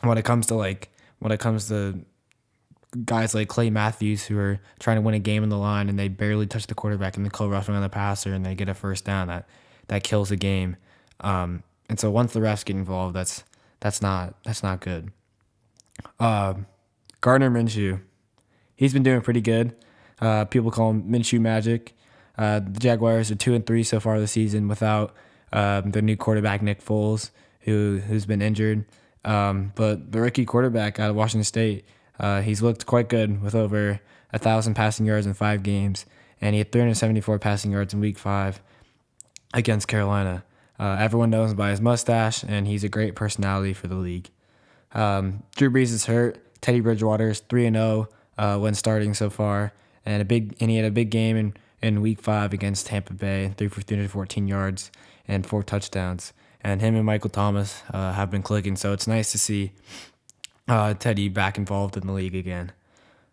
when 0.00 0.18
it 0.18 0.24
comes 0.24 0.46
to 0.46 0.54
like 0.54 0.90
when 1.18 1.32
it 1.32 1.40
comes 1.40 1.68
to 1.68 2.04
guys 3.04 3.34
like 3.34 3.48
Clay 3.48 3.70
Matthews 3.70 4.24
who 4.24 4.38
are 4.38 4.60
trying 4.78 4.96
to 4.96 5.00
win 5.00 5.14
a 5.14 5.18
game 5.18 5.42
in 5.42 5.48
the 5.48 5.56
line 5.56 5.88
and 5.88 5.98
they 5.98 6.08
barely 6.08 6.46
touch 6.46 6.66
the 6.66 6.74
quarterback 6.74 7.16
and 7.16 7.24
they 7.24 7.30
call 7.30 7.48
roughing 7.48 7.74
on 7.74 7.82
the 7.82 7.88
passer 7.88 8.34
and 8.34 8.44
they 8.44 8.54
get 8.54 8.68
a 8.68 8.74
first 8.74 9.04
down, 9.04 9.28
that 9.28 9.48
that 9.88 10.04
kills 10.04 10.28
the 10.28 10.36
game. 10.36 10.76
Um, 11.20 11.62
and 11.88 11.98
so 11.98 12.10
once 12.10 12.34
the 12.34 12.40
refs 12.40 12.64
get 12.64 12.76
involved, 12.76 13.16
that's 13.16 13.44
that's 13.80 14.02
not 14.02 14.34
that's 14.44 14.62
not 14.62 14.80
good. 14.80 15.10
Uh, 16.18 16.54
Gardner 17.20 17.50
Minshew 17.50 18.00
he's 18.82 18.92
been 18.92 19.04
doing 19.04 19.20
pretty 19.20 19.40
good. 19.40 19.76
Uh, 20.20 20.44
people 20.44 20.72
call 20.72 20.90
him 20.90 21.04
Minshew 21.04 21.40
Magic. 21.40 21.94
Uh, 22.36 22.58
the 22.58 22.80
Jaguars 22.80 23.30
are 23.30 23.36
two 23.36 23.54
and 23.54 23.64
three 23.64 23.84
so 23.84 24.00
far 24.00 24.18
this 24.18 24.32
season 24.32 24.66
without 24.66 25.14
um, 25.52 25.92
their 25.92 26.02
new 26.02 26.16
quarterback 26.16 26.62
Nick 26.62 26.84
Foles, 26.84 27.30
who 27.60 28.00
who's 28.08 28.26
been 28.26 28.42
injured. 28.42 28.84
Um, 29.24 29.72
but 29.76 30.10
the 30.10 30.20
rookie 30.20 30.44
quarterback 30.44 30.98
out 30.98 31.10
of 31.10 31.16
Washington 31.16 31.44
State, 31.44 31.84
uh, 32.18 32.40
he's 32.40 32.60
looked 32.60 32.86
quite 32.86 33.08
good 33.08 33.40
with 33.40 33.54
over 33.54 34.00
a 34.32 34.38
thousand 34.38 34.74
passing 34.74 35.06
yards 35.06 35.26
in 35.26 35.34
five 35.34 35.62
games, 35.62 36.04
and 36.40 36.54
he 36.54 36.58
had 36.58 36.72
374 36.72 37.38
passing 37.38 37.70
yards 37.70 37.94
in 37.94 38.00
Week 38.00 38.18
Five 38.18 38.60
against 39.54 39.86
Carolina. 39.86 40.42
Uh, 40.80 40.96
everyone 40.98 41.30
knows 41.30 41.52
him 41.52 41.56
by 41.56 41.70
his 41.70 41.80
mustache, 41.80 42.42
and 42.42 42.66
he's 42.66 42.82
a 42.82 42.88
great 42.88 43.14
personality 43.14 43.72
for 43.72 43.86
the 43.86 43.94
league. 43.94 44.30
Um, 44.94 45.42
Drew 45.56 45.70
Brees 45.70 45.92
is 45.92 46.06
hurt. 46.06 46.38
Teddy 46.60 46.80
Bridgewater 46.80 47.30
is 47.30 47.40
three 47.40 47.66
and 47.66 47.76
zero. 47.76 48.08
Oh 48.10 48.14
uh, 48.38 48.58
when 48.58 48.74
starting 48.74 49.14
so 49.14 49.30
far, 49.30 49.72
and 50.04 50.22
a 50.22 50.24
big 50.24 50.56
and 50.60 50.70
he 50.70 50.76
had 50.76 50.86
a 50.86 50.90
big 50.90 51.10
game 51.10 51.36
in, 51.36 51.54
in 51.80 52.00
Week 52.00 52.20
Five 52.20 52.52
against 52.52 52.86
Tampa 52.86 53.12
Bay, 53.12 53.54
three 53.56 53.68
for 53.68 53.82
314 53.82 54.48
yards 54.48 54.90
and 55.28 55.46
four 55.46 55.62
touchdowns. 55.62 56.32
And 56.60 56.80
him 56.80 56.94
and 56.94 57.04
Michael 57.04 57.30
Thomas 57.30 57.82
uh, 57.92 58.12
have 58.12 58.30
been 58.30 58.42
clicking, 58.42 58.76
so 58.76 58.92
it's 58.92 59.06
nice 59.06 59.32
to 59.32 59.38
see 59.38 59.72
uh, 60.68 60.94
Teddy 60.94 61.28
back 61.28 61.58
involved 61.58 61.96
in 61.96 62.06
the 62.06 62.12
league 62.12 62.36
again. 62.36 62.72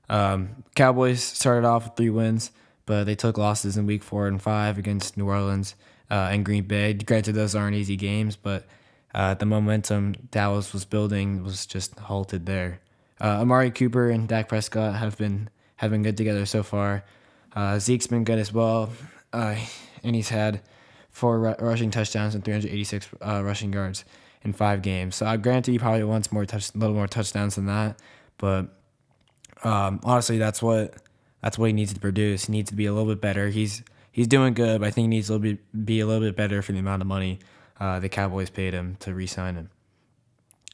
Um, 0.09 0.63
Cowboys 0.75 1.23
started 1.23 1.67
off 1.67 1.85
with 1.85 1.95
three 1.95 2.09
wins, 2.09 2.51
but 2.87 3.03
they 3.03 3.13
took 3.13 3.37
losses 3.37 3.77
in 3.77 3.85
Week 3.85 4.03
Four 4.03 4.27
and 4.27 4.41
Five 4.41 4.79
against 4.79 5.15
New 5.15 5.27
Orleans 5.27 5.75
uh, 6.09 6.29
and 6.31 6.43
Green 6.43 6.63
Bay. 6.63 6.93
Granted, 6.93 7.33
those 7.33 7.53
aren't 7.53 7.75
easy 7.75 7.95
games, 7.95 8.35
but 8.35 8.65
uh, 9.13 9.33
the 9.33 9.45
momentum 9.45 10.13
Dallas 10.31 10.73
was 10.73 10.85
building 10.85 11.43
was 11.43 11.65
just 11.65 11.97
halted 11.97 12.45
there. 12.45 12.79
Uh, 13.21 13.41
Amari 13.41 13.71
Cooper 13.71 14.09
and 14.09 14.27
Dak 14.27 14.47
Prescott 14.47 14.95
have 14.95 15.17
been 15.17 15.49
been 15.79 16.03
good 16.03 16.17
together 16.17 16.45
so 16.45 16.61
far. 16.63 17.03
Uh, 17.55 17.79
Zeke's 17.79 18.07
been 18.07 18.23
good 18.23 18.37
as 18.37 18.53
well, 18.53 18.89
uh, 19.33 19.55
and 20.03 20.15
he's 20.15 20.29
had 20.29 20.61
four 21.09 21.39
rushing 21.39 21.89
touchdowns 21.89 22.35
and 22.35 22.43
386 22.43 23.09
uh, 23.25 23.41
rushing 23.43 23.73
yards 23.73 24.05
in 24.43 24.53
five 24.53 24.81
games. 24.81 25.15
So 25.15 25.25
I 25.25 25.37
grant 25.37 25.65
he 25.65 25.79
probably 25.79 26.03
wants 26.03 26.31
more 26.31 26.45
touch, 26.45 26.73
a 26.73 26.77
little 26.77 26.95
more 26.95 27.07
touchdowns 27.07 27.55
than 27.55 27.65
that, 27.65 27.99
but 28.37 28.67
um, 29.63 29.99
honestly, 30.03 30.37
that's 30.37 30.61
what 30.61 30.95
that's 31.41 31.57
what 31.57 31.67
he 31.67 31.73
needs 31.73 31.93
to 31.93 31.99
produce. 31.99 32.45
He 32.45 32.51
needs 32.51 32.69
to 32.69 32.75
be 32.75 32.85
a 32.85 32.93
little 32.93 33.09
bit 33.09 33.21
better. 33.21 33.49
He's 33.49 33.83
he's 34.11 34.27
doing 34.27 34.53
good, 34.53 34.81
but 34.81 34.87
I 34.87 34.91
think 34.91 35.05
he 35.05 35.09
needs 35.09 35.27
to 35.27 35.39
be 35.39 35.57
be 35.83 35.99
a 35.99 36.05
little 36.05 36.25
bit 36.25 36.35
better 36.35 36.61
for 36.61 36.71
the 36.71 36.79
amount 36.79 37.01
of 37.01 37.07
money 37.07 37.39
uh, 37.79 37.99
the 37.99 38.09
Cowboys 38.09 38.49
paid 38.49 38.73
him 38.73 38.97
to 38.99 39.13
re-sign 39.13 39.55
him. 39.55 39.69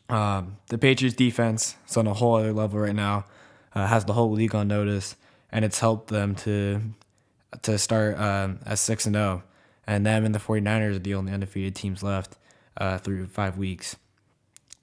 Um, 0.10 0.58
the 0.68 0.78
Patriots 0.78 1.16
defense 1.16 1.76
is 1.88 1.98
on 1.98 2.08
a 2.08 2.14
whole 2.14 2.36
other 2.36 2.54
level 2.54 2.80
right 2.80 2.96
now. 2.96 3.26
Uh, 3.74 3.88
has 3.88 4.06
the 4.06 4.14
whole 4.14 4.32
league 4.32 4.56
on 4.56 4.68
notice, 4.68 5.16
and 5.52 5.66
it's 5.66 5.80
helped 5.80 6.08
them 6.08 6.36
to 6.36 6.82
to 7.62 7.78
start 7.78 8.18
um, 8.20 8.60
as 8.66 8.80
six 8.80 9.06
and 9.06 9.16
zero. 9.16 9.44
Oh. 9.44 9.50
And 9.88 10.04
them 10.04 10.26
and 10.26 10.34
the 10.34 10.40
49ers 10.40 10.96
are 10.96 11.00
the 11.00 11.14
only 11.14 11.32
undefeated 11.32 11.76
teams 11.76 12.02
left 12.02 12.38
uh, 12.78 12.98
through 12.98 13.28
five 13.28 13.56
weeks. 13.56 13.96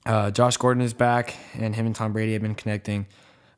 Uh, 0.07 0.31
Josh 0.31 0.57
Gordon 0.57 0.83
is 0.83 0.95
back, 0.95 1.35
and 1.55 1.75
him 1.75 1.87
and 1.87 1.95
Tom 1.95 2.13
Brady 2.13 2.35
have 2.35 2.43
been 2.43 2.55
connecting, 2.55 3.07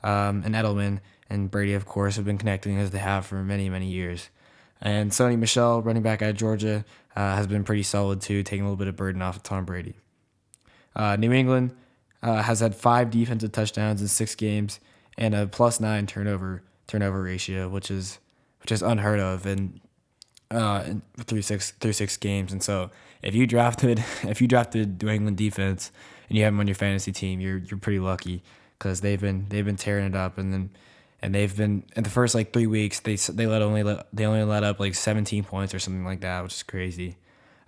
um, 0.02 0.42
and 0.44 0.54
Edelman 0.54 1.00
and 1.28 1.50
Brady, 1.50 1.74
of 1.74 1.84
course, 1.84 2.16
have 2.16 2.24
been 2.24 2.38
connecting 2.38 2.78
as 2.78 2.90
they 2.90 2.98
have 2.98 3.26
for 3.26 3.42
many, 3.42 3.68
many 3.68 3.88
years. 3.88 4.30
And 4.80 5.10
Sony 5.10 5.38
Michel, 5.38 5.82
running 5.82 6.02
back 6.02 6.22
out 6.22 6.30
of 6.30 6.36
Georgia, 6.36 6.84
uh, 7.16 7.36
has 7.36 7.46
been 7.46 7.64
pretty 7.64 7.82
solid 7.82 8.20
too, 8.20 8.42
taking 8.42 8.62
a 8.62 8.64
little 8.64 8.76
bit 8.76 8.88
of 8.88 8.96
burden 8.96 9.22
off 9.22 9.36
of 9.36 9.42
Tom 9.42 9.64
Brady. 9.64 9.94
Uh, 10.96 11.16
New 11.16 11.32
England 11.32 11.74
uh, 12.22 12.42
has 12.42 12.60
had 12.60 12.74
five 12.74 13.10
defensive 13.10 13.52
touchdowns 13.52 14.00
in 14.00 14.08
six 14.08 14.34
games 14.34 14.80
and 15.16 15.34
a 15.34 15.46
plus 15.46 15.80
nine 15.80 16.06
turnover 16.06 16.62
turnover 16.86 17.22
ratio, 17.22 17.68
which 17.68 17.90
is 17.90 18.18
which 18.60 18.72
is 18.72 18.82
unheard 18.82 19.20
of 19.20 19.46
in, 19.46 19.80
uh, 20.50 20.84
in 20.86 21.02
through 21.24 21.42
six 21.42 21.72
through 21.72 21.92
six 21.92 22.16
games. 22.16 22.52
And 22.52 22.62
so, 22.62 22.90
if 23.22 23.34
you 23.34 23.46
drafted 23.46 23.98
if 24.22 24.40
you 24.40 24.48
drafted 24.48 25.02
New 25.02 25.08
England 25.08 25.36
defense 25.36 25.92
and 26.28 26.38
you 26.38 26.44
have 26.44 26.52
them 26.52 26.60
on 26.60 26.66
your 26.66 26.74
fantasy 26.74 27.12
team, 27.12 27.40
you're 27.40 27.58
you're 27.58 27.78
pretty 27.78 28.00
lucky 28.00 28.42
because 28.78 29.00
they've 29.00 29.20
been 29.20 29.46
they've 29.48 29.64
been 29.64 29.76
tearing 29.76 30.06
it 30.06 30.16
up, 30.16 30.38
and 30.38 30.52
then 30.52 30.70
and 31.24 31.34
they've 31.34 31.56
been 31.56 31.82
in 31.96 32.04
the 32.04 32.10
first 32.10 32.34
like 32.34 32.52
three 32.52 32.66
weeks 32.66 33.00
they 33.00 33.16
they 33.16 33.46
let 33.46 33.62
only 33.62 33.82
let, 33.82 34.06
they 34.12 34.26
only 34.26 34.44
let 34.44 34.62
up 34.62 34.78
like 34.78 34.94
17 34.94 35.42
points 35.44 35.72
or 35.74 35.78
something 35.78 36.04
like 36.04 36.20
that, 36.20 36.42
which 36.42 36.52
is 36.52 36.62
crazy. 36.62 37.16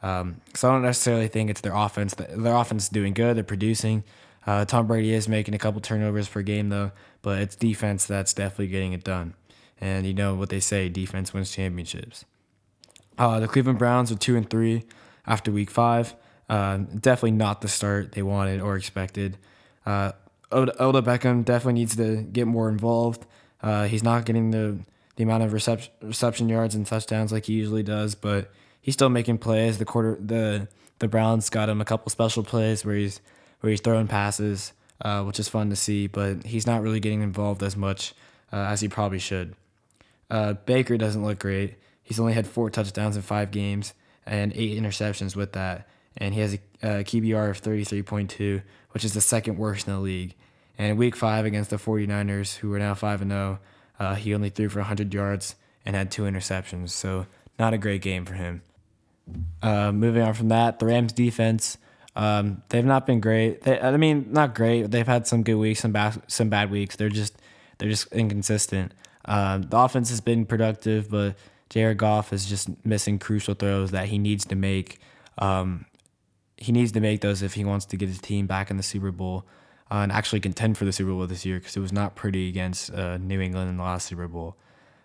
Um, 0.02 0.42
so 0.52 0.68
I 0.68 0.72
don't 0.72 0.82
necessarily 0.82 1.26
think 1.26 1.48
it's 1.48 1.62
their 1.62 1.74
offense. 1.74 2.14
Their 2.14 2.54
offense 2.54 2.84
is 2.84 2.88
doing 2.90 3.14
good. 3.14 3.34
They're 3.34 3.44
producing. 3.44 4.04
Uh, 4.46 4.66
Tom 4.66 4.86
Brady 4.86 5.12
is 5.12 5.26
making 5.26 5.54
a 5.54 5.58
couple 5.58 5.80
turnovers 5.80 6.28
per 6.28 6.42
game 6.42 6.68
though, 6.68 6.92
but 7.22 7.40
it's 7.40 7.56
defense 7.56 8.04
that's 8.04 8.34
definitely 8.34 8.68
getting 8.68 8.92
it 8.92 9.02
done. 9.02 9.34
And 9.80 10.06
you 10.06 10.12
know 10.12 10.34
what 10.34 10.50
they 10.50 10.60
say: 10.60 10.90
defense 10.90 11.32
wins 11.32 11.50
championships. 11.50 12.26
Uh, 13.16 13.40
the 13.40 13.48
Cleveland 13.48 13.78
Browns 13.78 14.12
are 14.12 14.16
two 14.16 14.36
and 14.36 14.48
three 14.48 14.84
after 15.26 15.50
Week 15.50 15.70
Five. 15.70 16.14
Uh, 16.50 16.76
definitely 16.76 17.30
not 17.32 17.62
the 17.62 17.68
start 17.68 18.12
they 18.12 18.22
wanted 18.22 18.60
or 18.60 18.76
expected. 18.76 19.38
Uh, 19.86 20.12
Odell, 20.52 21.02
Beckham 21.02 21.42
definitely 21.42 21.80
needs 21.80 21.96
to 21.96 22.22
get 22.22 22.46
more 22.46 22.68
involved. 22.68 23.24
Uh, 23.66 23.88
he's 23.88 24.04
not 24.04 24.24
getting 24.24 24.52
the 24.52 24.78
the 25.16 25.24
amount 25.24 25.42
of 25.42 25.52
reception 25.52 25.92
reception 26.00 26.48
yards 26.48 26.76
and 26.76 26.86
touchdowns 26.86 27.32
like 27.32 27.46
he 27.46 27.54
usually 27.54 27.82
does, 27.82 28.14
but 28.14 28.52
he's 28.80 28.94
still 28.94 29.08
making 29.08 29.38
plays. 29.38 29.78
The 29.78 29.84
quarter 29.84 30.16
the 30.24 30.68
the 31.00 31.08
Browns 31.08 31.50
got 31.50 31.68
him 31.68 31.80
a 31.80 31.84
couple 31.84 32.08
special 32.10 32.44
plays 32.44 32.84
where 32.84 32.94
he's 32.94 33.20
where 33.58 33.72
he's 33.72 33.80
throwing 33.80 34.06
passes, 34.06 34.72
uh, 35.00 35.24
which 35.24 35.40
is 35.40 35.48
fun 35.48 35.68
to 35.70 35.76
see. 35.76 36.06
But 36.06 36.46
he's 36.46 36.64
not 36.64 36.80
really 36.80 37.00
getting 37.00 37.22
involved 37.22 37.60
as 37.64 37.76
much 37.76 38.14
uh, 38.52 38.66
as 38.70 38.82
he 38.82 38.88
probably 38.88 39.18
should. 39.18 39.56
Uh, 40.30 40.52
Baker 40.52 40.96
doesn't 40.96 41.24
look 41.24 41.40
great. 41.40 41.74
He's 42.04 42.20
only 42.20 42.34
had 42.34 42.46
four 42.46 42.70
touchdowns 42.70 43.16
in 43.16 43.22
five 43.22 43.50
games 43.50 43.94
and 44.24 44.52
eight 44.54 44.80
interceptions 44.80 45.34
with 45.34 45.54
that, 45.54 45.88
and 46.16 46.34
he 46.34 46.40
has 46.40 46.54
a, 46.54 46.58
a 46.82 46.88
QBR 47.02 47.50
of 47.50 47.58
thirty 47.58 47.82
three 47.82 48.02
point 48.02 48.30
two, 48.30 48.62
which 48.92 49.04
is 49.04 49.12
the 49.12 49.20
second 49.20 49.58
worst 49.58 49.88
in 49.88 49.94
the 49.94 49.98
league. 49.98 50.36
And 50.78 50.98
week 50.98 51.16
five 51.16 51.44
against 51.44 51.70
the 51.70 51.76
49ers, 51.76 52.56
who 52.56 52.72
are 52.74 52.78
now 52.78 52.94
5 52.94 53.22
and 53.22 53.30
0, 53.30 53.58
uh, 53.98 54.14
he 54.14 54.34
only 54.34 54.50
threw 54.50 54.68
for 54.68 54.80
100 54.80 55.12
yards 55.12 55.54
and 55.84 55.96
had 55.96 56.10
two 56.10 56.22
interceptions. 56.22 56.90
So, 56.90 57.26
not 57.58 57.72
a 57.72 57.78
great 57.78 58.02
game 58.02 58.26
for 58.26 58.34
him. 58.34 58.62
Uh, 59.62 59.92
moving 59.92 60.22
on 60.22 60.34
from 60.34 60.48
that, 60.48 60.78
the 60.78 60.86
Rams 60.86 61.12
defense, 61.12 61.78
um, 62.16 62.62
they've 62.70 62.84
not 62.84 63.06
been 63.06 63.20
great. 63.20 63.62
They, 63.62 63.78
I 63.78 63.96
mean, 63.96 64.28
not 64.30 64.54
great. 64.54 64.90
They've 64.90 65.06
had 65.06 65.26
some 65.26 65.42
good 65.42 65.56
weeks, 65.56 65.80
some 65.80 65.92
bad, 65.92 66.20
some 66.28 66.48
bad 66.48 66.70
weeks. 66.70 66.96
They're 66.96 67.10
just 67.10 67.36
they're 67.78 67.90
just 67.90 68.10
inconsistent. 68.12 68.92
Um, 69.26 69.62
the 69.62 69.76
offense 69.76 70.08
has 70.08 70.20
been 70.20 70.46
productive, 70.46 71.10
but 71.10 71.36
Jared 71.68 71.98
Goff 71.98 72.32
is 72.32 72.46
just 72.46 72.70
missing 72.84 73.18
crucial 73.18 73.54
throws 73.54 73.90
that 73.90 74.08
he 74.08 74.18
needs 74.18 74.46
to 74.46 74.56
make. 74.56 75.00
Um, 75.36 75.84
he 76.56 76.72
needs 76.72 76.92
to 76.92 77.00
make 77.00 77.20
those 77.20 77.42
if 77.42 77.52
he 77.52 77.64
wants 77.64 77.84
to 77.86 77.96
get 77.98 78.08
his 78.08 78.20
team 78.20 78.46
back 78.46 78.70
in 78.70 78.78
the 78.78 78.82
Super 78.82 79.10
Bowl 79.10 79.44
uh, 79.90 79.96
and 79.96 80.12
actually 80.12 80.40
contend 80.40 80.76
for 80.76 80.84
the 80.84 80.92
Super 80.92 81.10
Bowl 81.10 81.26
this 81.26 81.46
year 81.46 81.58
because 81.58 81.76
it 81.76 81.80
was 81.80 81.92
not 81.92 82.16
pretty 82.16 82.48
against 82.48 82.92
uh, 82.92 83.18
New 83.18 83.40
England 83.40 83.70
in 83.70 83.76
the 83.76 83.82
last 83.82 84.06
Super 84.06 84.26
Bowl. 84.26 84.56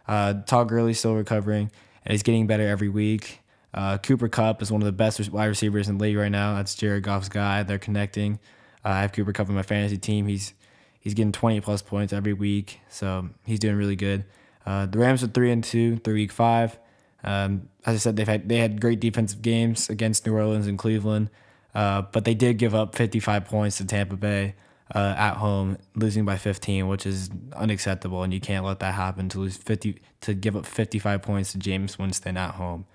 Uh, 0.08 0.34
Todd 0.46 0.70
Gurley's 0.70 1.00
still 1.00 1.16
recovering 1.16 1.70
and 2.04 2.12
he's 2.12 2.24
getting 2.24 2.48
better 2.48 2.68
every 2.68 2.90
week. 2.90 3.42
Uh, 3.74 3.98
Cooper 4.00 4.28
Kupp 4.28 4.62
is 4.62 4.72
one 4.72 4.82
of 4.82 4.86
the 4.86 4.92
best 4.92 5.30
wide 5.30 5.46
receivers 5.46 5.88
in 5.88 5.98
the 5.98 6.02
league 6.02 6.18
right 6.18 6.32
now. 6.32 6.56
That's 6.56 6.76
Jared 6.76 7.04
Goff's 7.04 7.30
guy. 7.30 7.64
They're 7.64 7.80
connecting. 7.80 8.40
Uh, 8.84 8.90
I 8.90 9.02
have 9.02 9.14
Cooper 9.14 9.32
Kupp 9.32 9.48
on 9.50 9.56
my 9.56 9.62
fantasy 9.62 9.98
team. 9.98 10.28
He's 10.28 10.54
he's 11.00 11.14
getting 11.14 11.32
20 11.32 11.62
plus 11.62 11.82
points 11.82 12.12
every 12.12 12.34
week, 12.34 12.82
so 12.90 13.30
he's 13.46 13.60
doing 13.60 13.78
really 13.78 13.96
good. 13.96 14.26
Uh, 14.66 14.88
the 14.88 15.00
Rams 15.00 15.24
are 15.24 15.28
three 15.28 15.52
and 15.52 15.64
two 15.64 15.98
through 15.98 16.16
week 16.16 16.32
five. 16.32 16.78
Um, 17.24 17.70
as 17.86 17.96
I 17.96 17.98
said, 18.00 18.16
they've 18.18 18.28
had 18.28 18.50
they 18.50 18.58
had 18.58 18.82
great 18.82 19.00
defensive 19.00 19.42
games 19.42 19.90
against 19.90 20.26
New 20.26 20.36
Orleans 20.36 20.68
and 20.68 20.78
Cleveland, 20.78 21.30
but 21.74 22.26
they 22.26 22.34
did 22.34 22.58
give 22.58 22.76
up 22.76 22.96
55 22.96 23.46
points 23.46 23.78
to 23.78 23.86
Tampa 23.86 24.18
Bay 24.18 24.56
uh, 24.93 25.15
at 25.17 25.36
home, 25.36 25.77
losing 25.95 26.25
by 26.25 26.38
15, 26.38 26.88
which 26.88 27.05
is 27.05 27.29
unacceptable, 27.55 28.24
and 28.24 28.33
you 28.33 28.39
can't 28.39 28.65
let 28.65 28.79
that 28.79 28.93
happen 28.93 29.29
to 29.29 29.39
lose 29.39 29.57
50 29.57 30.01
to 30.21 30.33
give 30.33 30.55
up 30.55 30.65
55 30.65 31.21
points 31.21 31.53
to 31.53 31.57
Jameis 31.57 31.98
Winston 31.98 32.38
at 32.38 32.55
home. 32.55 32.86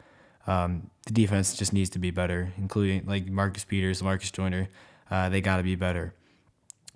Um, 0.46 0.90
the 1.06 1.12
defense 1.12 1.56
just 1.56 1.72
needs 1.72 1.90
to 1.90 1.98
be 1.98 2.10
better, 2.10 2.52
including 2.58 3.06
like 3.06 3.26
Marcus 3.28 3.64
Peters, 3.64 4.02
Marcus 4.02 4.30
Joyner. 4.30 4.68
Uh, 5.10 5.28
they 5.28 5.40
got 5.40 5.56
to 5.56 5.62
be 5.62 5.74
better. 5.74 6.14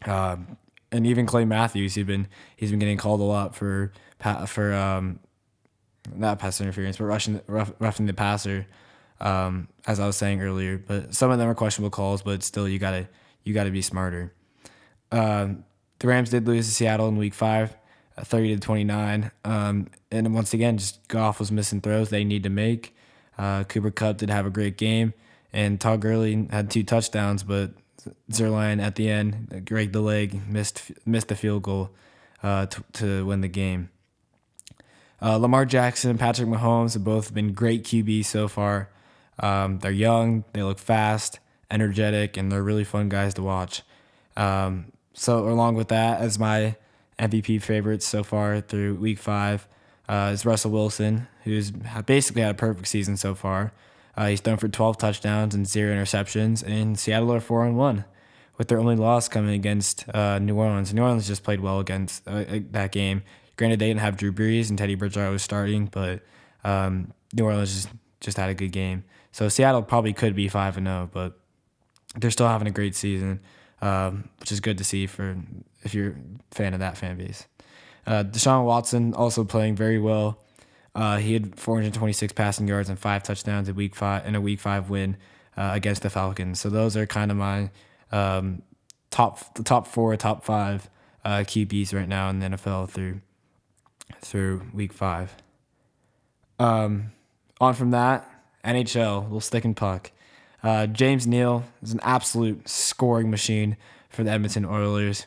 Um, 0.05 0.57
and 0.93 1.07
even 1.07 1.27
Clay 1.27 1.45
Matthews, 1.45 1.95
he's 1.95 2.07
been 2.07 2.29
he's 2.57 2.71
been 2.71 2.79
getting 2.79 2.99
called 2.99 3.21
a 3.21 3.25
lot 3.25 3.55
for 3.55 3.93
for 4.47 4.73
um, 4.75 5.21
not 6.15 6.39
pass 6.39 6.61
interference, 6.61 6.97
but 6.97 7.05
rushing 7.05 7.41
rough, 7.47 7.73
roughing 7.79 8.07
the 8.07 8.15
passer, 8.15 8.67
um, 9.21 9.69
as 9.87 10.01
I 10.01 10.07
was 10.07 10.17
saying 10.17 10.43
earlier. 10.43 10.79
But 10.79 11.15
some 11.15 11.31
of 11.31 11.39
them 11.39 11.49
are 11.49 11.55
questionable 11.55 11.91
calls, 11.91 12.23
but 12.23 12.43
still 12.43 12.69
you 12.69 12.79
gotta 12.79 13.09
you 13.45 13.55
gotta 13.55 13.71
be 13.71 13.83
smarter. 13.83 14.33
Um, 15.13 15.65
the 15.99 16.07
Rams 16.07 16.31
did 16.31 16.47
lose 16.47 16.67
to 16.67 16.75
Seattle 16.75 17.09
in 17.09 17.17
Week 17.17 17.35
Five, 17.35 17.77
uh, 18.17 18.25
thirty 18.25 18.55
to 18.55 18.61
twenty 18.61 18.85
nine. 18.85 19.31
Um, 19.45 19.89
and 20.11 20.35
once 20.35 20.55
again, 20.55 20.79
just 20.79 21.07
Goff 21.09 21.39
was 21.39 21.53
missing 21.53 21.81
throws 21.81 22.11
they 22.11 22.25
need 22.25 22.43
to 22.45 22.51
make. 22.51 22.95
Uh, 23.39 23.65
Cooper 23.65 23.91
Kupp 23.91 24.19
did 24.19 24.31
have 24.31 24.47
a 24.47 24.51
great 24.51 24.77
game, 24.77 25.15
and 25.53 25.81
Todd 25.81 26.01
Gurley 26.01 26.47
had 26.51 26.71
two 26.71 26.83
touchdowns, 26.83 27.43
but 27.43 27.73
Zuerlein 28.31 28.83
at 28.83 28.97
the 28.97 29.11
end, 29.11 29.65
Greg 29.67 29.93
the 29.93 30.01
leg, 30.01 30.49
missed 30.49 30.91
missed 31.05 31.29
the 31.29 31.37
field 31.37 31.63
goal 31.63 31.91
uh, 32.43 32.67
to, 32.67 32.85
to 32.95 33.27
win 33.27 33.41
the 33.41 33.49
game. 33.49 33.91
Uh, 35.23 35.37
Lamar 35.37 35.67
Jackson 35.67 36.11
and 36.11 36.19
Patrick 36.19 36.49
Mahomes 36.49 36.95
have 36.95 37.05
both 37.05 37.35
been 37.35 37.53
great 37.53 37.85
QBs 37.85 38.25
so 38.25 38.49
far. 38.49 38.89
Um, 39.39 39.79
they're 39.79 39.91
young, 39.91 40.45
they 40.53 40.63
look 40.63 40.79
fast, 40.79 41.41
energetic, 41.71 42.37
and 42.37 42.51
they're 42.51 42.63
really 42.63 42.85
fun 42.85 43.09
guys 43.09 43.35
to 43.35 43.43
watch. 43.43 43.83
Um, 44.37 44.93
so 45.21 45.47
along 45.51 45.75
with 45.75 45.89
that, 45.89 46.23
as 46.23 46.39
my 46.39 46.77
MVP 47.19 47.61
favorites 47.61 48.07
so 48.07 48.25
far 48.25 48.63
through 48.63 48.95
week 48.95 49.19
five, 49.19 49.69
uh, 50.09 50.31
is 50.33 50.47
Russell 50.47 50.71
Wilson, 50.71 51.29
who's 51.45 51.73
basically 52.07 52.41
had 52.41 52.53
a 52.53 52.55
perfect 52.55 52.89
season 52.89 53.19
so 53.19 53.35
far. 53.35 53.75
Uh, 54.17 54.29
he's 54.29 54.41
thrown 54.41 54.57
for 54.57 54.67
12 54.67 54.97
touchdowns 54.97 55.55
and 55.55 55.69
zero 55.69 55.95
interceptions, 55.95 56.67
and 56.67 56.99
Seattle 56.99 57.35
are 57.35 57.41
four 57.41 57.67
and 57.67 57.77
one, 57.77 58.07
with 58.57 58.69
their 58.69 58.79
only 58.79 58.97
loss 58.97 59.29
coming 59.29 59.53
against 59.53 60.07
uh, 60.15 60.39
New 60.39 60.57
Orleans. 60.57 60.95
New 60.95 61.03
Orleans 61.03 61.27
just 61.27 61.45
played 61.45 61.61
well 61.61 61.81
against 61.81 62.27
uh, 62.27 62.31
uh, 62.49 62.61
that 62.71 62.91
game. 62.91 63.23
Granted, 63.57 63.79
they 63.79 63.89
didn't 63.89 64.01
have 64.01 64.17
Drew 64.17 64.33
Brees 64.33 64.71
and 64.71 64.79
Teddy 64.79 64.95
Bridgewater 64.95 65.31
was 65.31 65.43
starting, 65.43 65.85
but 65.85 66.23
um, 66.65 67.13
New 67.35 67.45
Orleans 67.45 67.75
just 67.75 67.89
just 68.21 68.39
had 68.39 68.49
a 68.49 68.55
good 68.55 68.73
game. 68.73 69.05
So 69.33 69.51
Seattle 69.51 69.83
probably 69.83 70.15
could 70.15 70.35
be 70.35 70.49
five 70.49 70.79
and 70.79 70.87
zero, 70.87 71.03
oh, 71.03 71.11
but 71.13 71.39
they're 72.17 72.31
still 72.31 72.49
having 72.49 72.69
a 72.69 72.71
great 72.71 72.95
season 72.95 73.41
um, 73.81 74.29
which 74.39 74.53
is 74.53 74.61
good 74.61 74.79
to 74.79 74.85
see 74.85 75.07
for 75.07 75.37
if 75.83 75.95
you're 75.95 76.11
a 76.11 76.55
fan 76.55 76.75
of 76.75 76.81
that 76.81 76.97
fan 76.97 77.17
base. 77.17 77.47
Uh, 78.07 78.25
Deshaun 78.25 78.65
Watson 78.65 79.15
also 79.15 79.45
playing 79.45 79.77
very 79.77 79.99
well. 79.99 80.43
Uh, 80.95 81.19
he 81.19 81.35
had 81.35 81.59
426 81.59 82.33
passing 82.33 82.67
yards 82.67 82.89
and 82.89 82.99
five 82.99 83.23
touchdowns 83.23 83.69
in 83.69 83.77
week 83.77 83.95
five 83.95 84.27
in 84.27 84.35
a 84.35 84.41
week 84.41 84.59
five 84.59 84.91
win 84.91 85.17
uh, 85.57 85.71
against 85.75 86.03
the 86.03 86.11
Falcons. 86.11 86.61
So 86.61 86.69
those 86.69 86.97
are 86.97 87.07
kind 87.07 87.31
of 87.31 87.37
my 87.37 87.71
um, 88.11 88.63
top 89.11 89.55
the 89.55 89.63
top 89.63 89.87
four, 89.87 90.17
top 90.17 90.45
five 90.45 90.89
uh, 91.25 91.39
QBs 91.39 91.95
right 91.95 92.09
now 92.09 92.29
in 92.31 92.41
the 92.41 92.47
NFL 92.47 92.91
through 92.91 93.21
through 94.21 94.63
week 94.73 94.93
five. 94.93 95.37
Um, 96.59 97.13
on 97.61 97.75
from 97.75 97.93
that, 97.93 98.29
NHL, 98.65 99.29
we'll 99.29 99.41
stick 99.41 99.65
and 99.65 99.77
puck. 99.77 100.11
Uh, 100.63 100.87
James 100.87 101.27
Neal 101.27 101.65
is 101.83 101.93
an 101.93 102.01
absolute 102.03 102.69
scoring 102.69 103.31
machine 103.31 103.77
for 104.09 104.25
the 104.25 104.31
Edmonton 104.31 104.65
Oilers. 104.65 105.25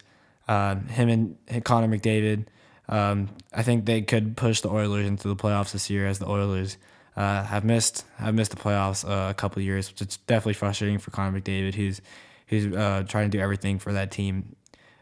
Uh, 0.48 0.76
him 0.76 1.10
and 1.10 1.64
Connor 1.64 1.88
McDavid, 1.88 2.46
um, 2.90 3.30
I 3.54 3.64
think 3.64 3.86
they 3.86 4.02
could 4.02 4.36
push 4.36 4.62
the 4.62 4.70
Oilers 4.70 5.08
into 5.08 5.28
the 5.28 5.36
playoffs 5.36 5.72
this 5.72 5.90
year, 5.90 6.06
as 6.06 6.20
the 6.20 6.28
Oilers 6.28 6.78
uh, 7.16 7.44
have 7.44 7.64
missed 7.64 8.06
have 8.18 8.36
missed 8.36 8.52
the 8.52 8.58
playoffs 8.58 9.08
uh, 9.08 9.30
a 9.30 9.34
couple 9.34 9.62
years, 9.62 9.90
which 9.90 10.02
is 10.02 10.18
definitely 10.28 10.54
frustrating 10.54 11.00
for 11.00 11.12
Connor 11.12 11.40
McDavid, 11.40 11.76
who's 11.76 12.02
who's 12.48 12.76
uh, 12.76 13.04
trying 13.08 13.32
to 13.32 13.38
do 13.38 13.42
everything 13.42 13.80
for 13.80 13.94
that 13.94 14.12
team 14.12 14.56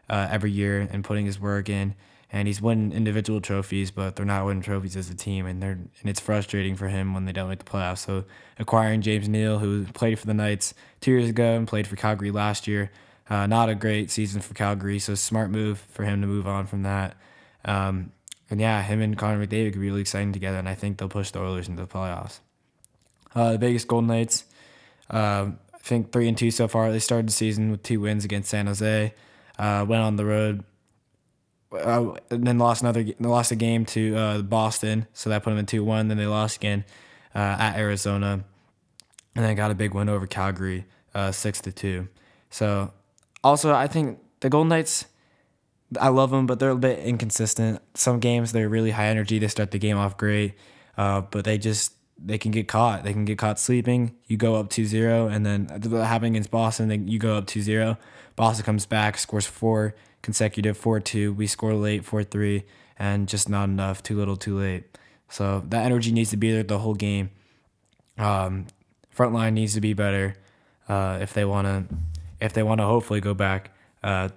uh, 0.08 0.28
every 0.30 0.50
year 0.50 0.88
and 0.92 1.04
putting 1.04 1.26
his 1.26 1.40
work 1.40 1.68
in 1.68 1.94
and 2.34 2.48
he's 2.48 2.62
winning 2.62 2.92
individual 2.92 3.42
trophies, 3.42 3.90
but 3.90 4.16
they're 4.16 4.24
not 4.24 4.46
winning 4.46 4.62
trophies 4.62 4.96
as 4.96 5.10
a 5.10 5.14
team, 5.14 5.44
and 5.44 5.62
they're 5.62 5.72
and 5.72 5.90
it's 6.04 6.18
frustrating 6.18 6.74
for 6.74 6.88
him 6.88 7.12
when 7.12 7.26
they 7.26 7.32
don't 7.32 7.50
make 7.50 7.58
the 7.58 7.70
playoffs. 7.70 7.98
So 7.98 8.24
acquiring 8.58 9.02
James 9.02 9.28
Neal, 9.28 9.58
who 9.58 9.84
played 9.84 10.18
for 10.18 10.26
the 10.26 10.34
Knights 10.34 10.72
two 11.02 11.10
years 11.10 11.28
ago 11.28 11.54
and 11.54 11.68
played 11.68 11.86
for 11.86 11.96
Calgary 11.96 12.30
last 12.30 12.66
year, 12.66 12.90
uh, 13.28 13.46
not 13.46 13.68
a 13.68 13.74
great 13.74 14.10
season 14.10 14.40
for 14.40 14.54
Calgary. 14.54 14.98
So 14.98 15.14
smart 15.14 15.50
move 15.50 15.78
for 15.90 16.04
him 16.04 16.22
to 16.22 16.26
move 16.26 16.46
on 16.46 16.66
from 16.66 16.84
that. 16.84 17.16
Um, 17.66 18.12
and 18.50 18.60
yeah, 18.60 18.82
him 18.82 19.02
and 19.02 19.16
Connor 19.16 19.46
McDavid 19.46 19.72
could 19.72 19.80
be 19.80 19.88
really 19.88 20.00
exciting 20.00 20.32
together, 20.32 20.58
and 20.58 20.68
I 20.68 20.74
think 20.74 20.98
they'll 20.98 21.08
push 21.08 21.30
the 21.30 21.40
Oilers 21.40 21.68
into 21.68 21.82
the 21.82 21.88
playoffs. 21.88 22.40
Uh, 23.34 23.52
the 23.52 23.58
Vegas 23.58 23.84
Golden 23.84 24.08
Knights, 24.08 24.44
uh, 25.10 25.50
I 25.74 25.78
think 25.78 26.12
three 26.12 26.28
and 26.28 26.36
two 26.36 26.50
so 26.50 26.66
far. 26.66 26.90
They 26.92 26.98
started 26.98 27.28
the 27.28 27.32
season 27.32 27.70
with 27.70 27.82
two 27.82 28.00
wins 28.00 28.24
against 28.24 28.50
San 28.50 28.66
Jose. 28.66 29.14
Uh, 29.58 29.84
went 29.86 30.02
on 30.02 30.16
the 30.16 30.24
road 30.24 30.64
uh, 31.72 32.14
and 32.30 32.46
then 32.46 32.58
lost 32.58 32.82
another 32.82 33.02
they 33.02 33.14
lost 33.20 33.50
a 33.50 33.56
game 33.56 33.84
to 33.86 34.16
uh, 34.16 34.42
Boston, 34.42 35.06
so 35.12 35.30
that 35.30 35.42
put 35.42 35.50
them 35.50 35.58
in 35.58 35.66
two 35.66 35.84
one. 35.84 36.08
Then 36.08 36.18
they 36.18 36.26
lost 36.26 36.56
again 36.56 36.84
uh, 37.34 37.56
at 37.58 37.76
Arizona, 37.76 38.44
and 39.34 39.44
then 39.44 39.56
got 39.56 39.70
a 39.70 39.74
big 39.74 39.94
win 39.94 40.08
over 40.08 40.26
Calgary, 40.26 40.84
uh, 41.14 41.32
six 41.32 41.60
to 41.62 41.72
two. 41.72 42.08
So 42.50 42.92
also 43.42 43.72
I 43.72 43.86
think 43.86 44.18
the 44.40 44.50
Golden 44.50 44.68
Knights, 44.68 45.06
I 46.00 46.08
love 46.08 46.30
them, 46.30 46.46
but 46.46 46.58
they're 46.58 46.70
a 46.70 46.76
bit 46.76 46.98
inconsistent. 47.00 47.80
Some 47.94 48.20
games 48.20 48.52
they're 48.52 48.68
really 48.68 48.90
high 48.90 49.06
energy. 49.06 49.38
They 49.38 49.48
start 49.48 49.70
the 49.70 49.78
game 49.78 49.96
off 49.96 50.16
great, 50.16 50.54
uh, 50.96 51.22
but 51.22 51.44
they 51.44 51.58
just 51.58 51.94
they 52.24 52.38
can 52.38 52.52
get 52.52 52.68
caught. 52.68 53.02
They 53.02 53.12
can 53.12 53.24
get 53.24 53.38
caught 53.38 53.58
sleeping. 53.58 54.14
You 54.26 54.36
go 54.36 54.54
up 54.54 54.70
2-0, 54.70 55.32
and 55.32 55.44
then 55.44 55.68
happening 56.04 56.34
against 56.34 56.50
Boston, 56.50 56.88
then 56.88 57.08
you 57.08 57.18
go 57.18 57.36
up 57.36 57.46
2-0. 57.46 57.98
Boston 58.36 58.64
comes 58.64 58.86
back, 58.86 59.18
scores 59.18 59.46
four 59.46 59.94
consecutive 60.22 60.76
4 60.76 61.00
2. 61.00 61.32
We 61.32 61.46
score 61.46 61.74
late 61.74 62.04
4 62.04 62.24
3, 62.24 62.64
and 62.98 63.28
just 63.28 63.48
not 63.48 63.68
enough. 63.68 64.02
Too 64.02 64.16
little, 64.16 64.36
too 64.36 64.58
late. 64.58 64.84
So 65.28 65.62
that 65.68 65.84
energy 65.84 66.12
needs 66.12 66.30
to 66.30 66.36
be 66.36 66.52
there 66.52 66.62
the 66.62 66.78
whole 66.78 66.94
game. 66.94 67.30
Um, 68.18 68.66
front 69.10 69.32
line 69.32 69.54
needs 69.54 69.74
to 69.74 69.80
be 69.80 69.94
better 69.94 70.36
uh, 70.88 71.18
if 71.20 71.32
they 71.32 71.44
want 71.44 71.66
to 71.66 71.96
if 72.40 72.52
they 72.52 72.62
want 72.62 72.80
to 72.80 72.84
hopefully 72.84 73.20
go 73.20 73.34
back 73.34 73.70
uh, 74.02 74.28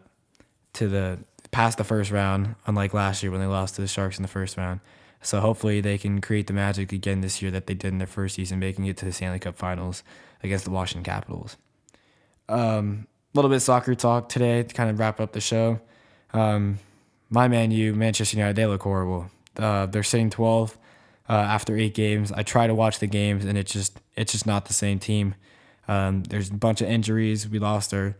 to 0.74 0.88
the 0.88 1.20
past 1.52 1.78
the 1.78 1.84
first 1.84 2.12
round, 2.12 2.56
unlike 2.68 2.94
last 2.94 3.24
year 3.24 3.32
when 3.32 3.42
they 3.42 3.48
lost 3.48 3.76
to 3.76 3.82
the 3.82 3.88
Sharks 3.88 4.18
in 4.18 4.22
the 4.22 4.28
first 4.28 4.58
round. 4.58 4.80
So 5.22 5.40
hopefully 5.40 5.82
they 5.82 5.98
can 5.98 6.22
create 6.22 6.46
the 6.48 6.54
magic 6.54 6.92
again 6.92 7.22
this 7.22 7.42
year 7.42 7.50
that 7.52 7.66
they 7.66 7.74
did 7.74 7.88
in 7.88 7.98
their 7.98 8.08
first 8.08 8.36
season, 8.36 8.60
making 8.60 8.86
it 8.86 8.96
to 8.98 9.06
the 9.06 9.12
Stanley 9.12 9.40
Cup 9.40 9.56
Finals 9.56 10.04
against 10.44 10.66
the 10.66 10.72
Washington 10.72 11.04
Capitals. 11.04 11.58
Um, 12.48 13.08
little 13.36 13.52
bit 13.52 13.60
soccer 13.60 13.96
talk 13.96 14.30
today 14.30 14.64
to 14.64 14.74
kind 14.74 14.90
of 14.90 15.00
wrap 15.00 15.20
up 15.20 15.34
the 15.34 15.42
show. 15.42 15.80
Um, 16.34 16.80
my 17.30 17.48
Man 17.48 17.72
you 17.72 17.94
Manchester 17.94 18.38
United, 18.38 18.56
they 18.56 18.66
look 18.66 18.84
horrible. 18.84 19.30
Uh, 19.58 19.86
they're 19.86 20.04
sitting 20.04 20.30
12th 20.30 20.76
uh, 21.30 21.34
after 21.34 21.78
eight 21.78 21.94
games. 21.94 22.32
I 22.32 22.44
try 22.44 22.68
to 22.68 22.76
watch 22.76 23.00
the 23.00 23.08
games, 23.08 23.46
and 23.46 23.58
it's 23.58 23.72
just 23.72 24.00
it's 24.16 24.32
just 24.32 24.46
not 24.46 24.66
the 24.66 24.74
same 24.74 25.00
team. 25.00 25.36
Um, 25.88 26.24
there's 26.24 26.50
a 26.50 26.54
bunch 26.54 26.82
of 26.82 26.88
injuries. 26.88 27.48
We 27.48 27.60
lost 27.60 27.94
our 27.94 28.16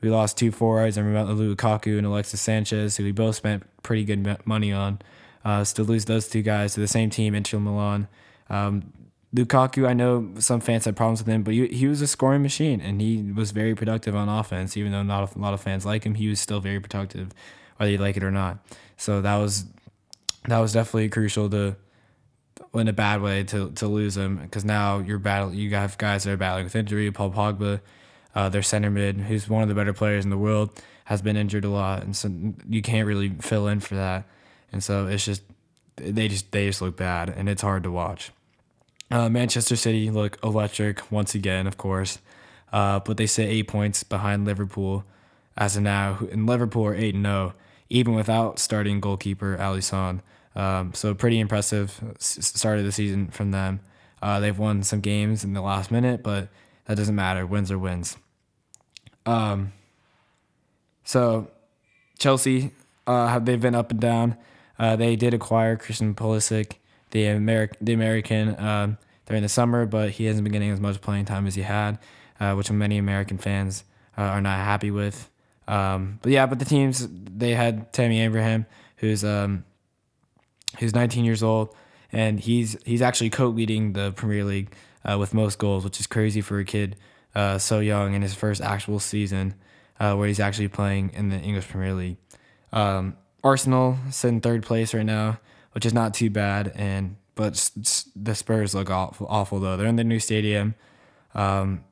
we 0.00 0.10
lost 0.10 0.38
two 0.38 0.50
forwards, 0.50 0.96
and 0.96 1.06
remember 1.06 1.34
Lukaku 1.34 1.98
and 1.98 2.06
Alexis 2.06 2.40
Sanchez, 2.40 2.96
who 2.96 3.04
we 3.04 3.12
both 3.12 3.36
spent 3.36 3.64
pretty 3.82 4.04
good 4.04 4.46
money 4.46 4.72
on. 4.72 5.00
Uh, 5.42 5.64
to 5.64 5.82
lose 5.82 6.04
those 6.04 6.28
two 6.28 6.42
guys 6.42 6.74
to 6.74 6.80
the 6.80 6.88
same 6.88 7.08
team, 7.08 7.34
Inter 7.34 7.58
Milan, 7.58 8.08
um, 8.50 8.92
Lukaku, 9.34 9.86
I 9.86 9.92
know 9.92 10.32
some 10.40 10.60
fans 10.60 10.86
had 10.86 10.96
problems 10.96 11.20
with 11.20 11.28
him, 11.28 11.42
but 11.44 11.54
he, 11.54 11.68
he 11.68 11.86
was 11.86 12.02
a 12.02 12.08
scoring 12.08 12.42
machine 12.42 12.80
and 12.80 13.00
he 13.00 13.22
was 13.22 13.52
very 13.52 13.76
productive 13.76 14.16
on 14.16 14.28
offense. 14.28 14.76
Even 14.76 14.90
though 14.90 15.04
not 15.04 15.34
a 15.34 15.38
lot 15.38 15.54
of 15.54 15.60
fans 15.60 15.86
like 15.86 16.04
him, 16.04 16.14
he 16.14 16.28
was 16.28 16.40
still 16.40 16.60
very 16.60 16.80
productive, 16.80 17.32
whether 17.76 17.92
you 17.92 17.98
like 17.98 18.16
it 18.16 18.24
or 18.24 18.32
not. 18.32 18.58
So 18.96 19.20
that 19.20 19.36
was 19.36 19.66
that 20.48 20.58
was 20.58 20.72
definitely 20.72 21.08
crucial 21.10 21.48
to 21.50 21.76
in 22.74 22.88
a 22.88 22.92
bad 22.92 23.22
way 23.22 23.44
to 23.44 23.70
to 23.72 23.86
lose 23.86 24.16
him 24.16 24.36
because 24.36 24.64
now 24.64 24.98
you're 24.98 25.18
battle 25.18 25.54
you 25.54 25.70
have 25.74 25.96
guys 25.98 26.24
that 26.24 26.32
are 26.32 26.36
battling 26.36 26.64
with 26.64 26.74
injury. 26.74 27.10
Paul 27.12 27.30
Pogba, 27.30 27.80
uh, 28.34 28.48
their 28.48 28.62
center 28.62 28.90
mid, 28.90 29.16
who's 29.16 29.48
one 29.48 29.62
of 29.62 29.68
the 29.68 29.74
better 29.76 29.92
players 29.92 30.24
in 30.24 30.30
the 30.30 30.38
world, 30.38 30.70
has 31.04 31.22
been 31.22 31.36
injured 31.36 31.64
a 31.64 31.70
lot, 31.70 32.02
and 32.02 32.16
so 32.16 32.30
you 32.68 32.82
can't 32.82 33.06
really 33.06 33.30
fill 33.40 33.68
in 33.68 33.78
for 33.78 33.94
that. 33.94 34.24
And 34.72 34.82
so 34.82 35.06
it's 35.06 35.24
just 35.24 35.42
they 35.94 36.26
just 36.26 36.50
they 36.50 36.66
just 36.66 36.82
look 36.82 36.96
bad, 36.96 37.30
and 37.30 37.48
it's 37.48 37.62
hard 37.62 37.84
to 37.84 37.92
watch. 37.92 38.32
Uh, 39.10 39.28
Manchester 39.28 39.76
City 39.76 40.10
look 40.10 40.38
electric 40.42 41.10
once 41.10 41.34
again, 41.34 41.66
of 41.66 41.76
course, 41.76 42.18
uh, 42.72 43.00
but 43.00 43.16
they 43.16 43.26
sit 43.26 43.48
eight 43.48 43.66
points 43.66 44.04
behind 44.04 44.44
Liverpool 44.44 45.04
as 45.56 45.76
of 45.76 45.82
now, 45.82 46.18
and 46.30 46.46
Liverpool 46.46 46.86
are 46.86 46.94
eight 46.94 47.14
and 47.14 47.24
zero, 47.24 47.52
oh, 47.54 47.60
even 47.88 48.14
without 48.14 48.58
starting 48.58 49.00
goalkeeper 49.00 49.56
Alisson. 49.58 50.20
Um, 50.54 50.92
so 50.94 51.14
pretty 51.14 51.40
impressive 51.40 52.00
start 52.18 52.78
of 52.78 52.84
the 52.84 52.92
season 52.92 53.28
from 53.28 53.50
them. 53.50 53.80
Uh, 54.22 54.38
they've 54.40 54.58
won 54.58 54.82
some 54.82 55.00
games 55.00 55.44
in 55.44 55.54
the 55.54 55.60
last 55.60 55.90
minute, 55.90 56.22
but 56.22 56.48
that 56.86 56.96
doesn't 56.96 57.14
matter. 57.14 57.46
Wins 57.46 57.70
are 57.70 57.78
wins. 57.78 58.16
Um, 59.26 59.72
so 61.04 61.50
Chelsea, 62.18 62.72
uh, 63.06 63.28
have 63.28 63.44
they've 63.44 63.60
been 63.60 63.74
up 63.74 63.90
and 63.90 64.00
down. 64.00 64.36
Uh, 64.78 64.96
they 64.96 65.16
did 65.16 65.34
acquire 65.34 65.76
Christian 65.76 66.14
Pulisic 66.14 66.74
the 67.10 67.26
American 67.26 67.84
the 67.84 67.92
American 67.92 68.58
um, 68.58 68.98
during 69.26 69.42
the 69.42 69.48
summer, 69.48 69.86
but 69.86 70.10
he 70.10 70.24
hasn't 70.26 70.44
been 70.44 70.52
getting 70.52 70.70
as 70.70 70.80
much 70.80 71.00
playing 71.00 71.24
time 71.24 71.46
as 71.46 71.54
he 71.54 71.62
had, 71.62 71.98
uh, 72.38 72.54
which 72.54 72.70
many 72.70 72.98
American 72.98 73.38
fans 73.38 73.84
uh, 74.16 74.22
are 74.22 74.40
not 74.40 74.58
happy 74.58 74.90
with. 74.90 75.30
Um, 75.68 76.18
but 76.22 76.32
yeah, 76.32 76.46
but 76.46 76.58
the 76.58 76.64
teams 76.64 77.06
they 77.10 77.54
had 77.54 77.92
Tammy 77.92 78.20
Abraham, 78.20 78.66
who's 78.96 79.24
um, 79.24 79.64
who's 80.78 80.94
19 80.94 81.24
years 81.24 81.42
old, 81.42 81.74
and 82.12 82.40
he's 82.40 82.76
he's 82.84 83.02
actually 83.02 83.30
co-leading 83.30 83.92
the 83.92 84.12
Premier 84.12 84.44
League 84.44 84.74
uh, 85.04 85.16
with 85.18 85.34
most 85.34 85.58
goals, 85.58 85.84
which 85.84 86.00
is 86.00 86.06
crazy 86.06 86.40
for 86.40 86.58
a 86.58 86.64
kid 86.64 86.96
uh, 87.34 87.58
so 87.58 87.78
young 87.78 88.14
in 88.14 88.22
his 88.22 88.34
first 88.34 88.60
actual 88.60 88.98
season 88.98 89.54
uh, 89.98 90.14
where 90.14 90.26
he's 90.26 90.40
actually 90.40 90.68
playing 90.68 91.10
in 91.14 91.28
the 91.28 91.36
English 91.36 91.68
Premier 91.68 91.94
League. 91.94 92.16
Um, 92.72 93.16
Arsenal 93.42 93.96
sit 94.10 94.28
in 94.28 94.40
third 94.40 94.64
place 94.64 94.92
right 94.92 95.06
now 95.06 95.38
which 95.72 95.86
is 95.86 95.94
not 95.94 96.14
too 96.14 96.30
bad. 96.30 96.72
And 96.74 97.16
but 97.34 97.70
the 98.16 98.34
Spurs 98.34 98.74
look 98.74 98.90
awful, 98.90 99.26
awful 99.28 99.60
though. 99.60 99.76
They're 99.76 99.86
in 99.86 99.96
the 99.96 100.04
new 100.04 100.20
stadium. 100.20 100.74
Um, 101.34 101.84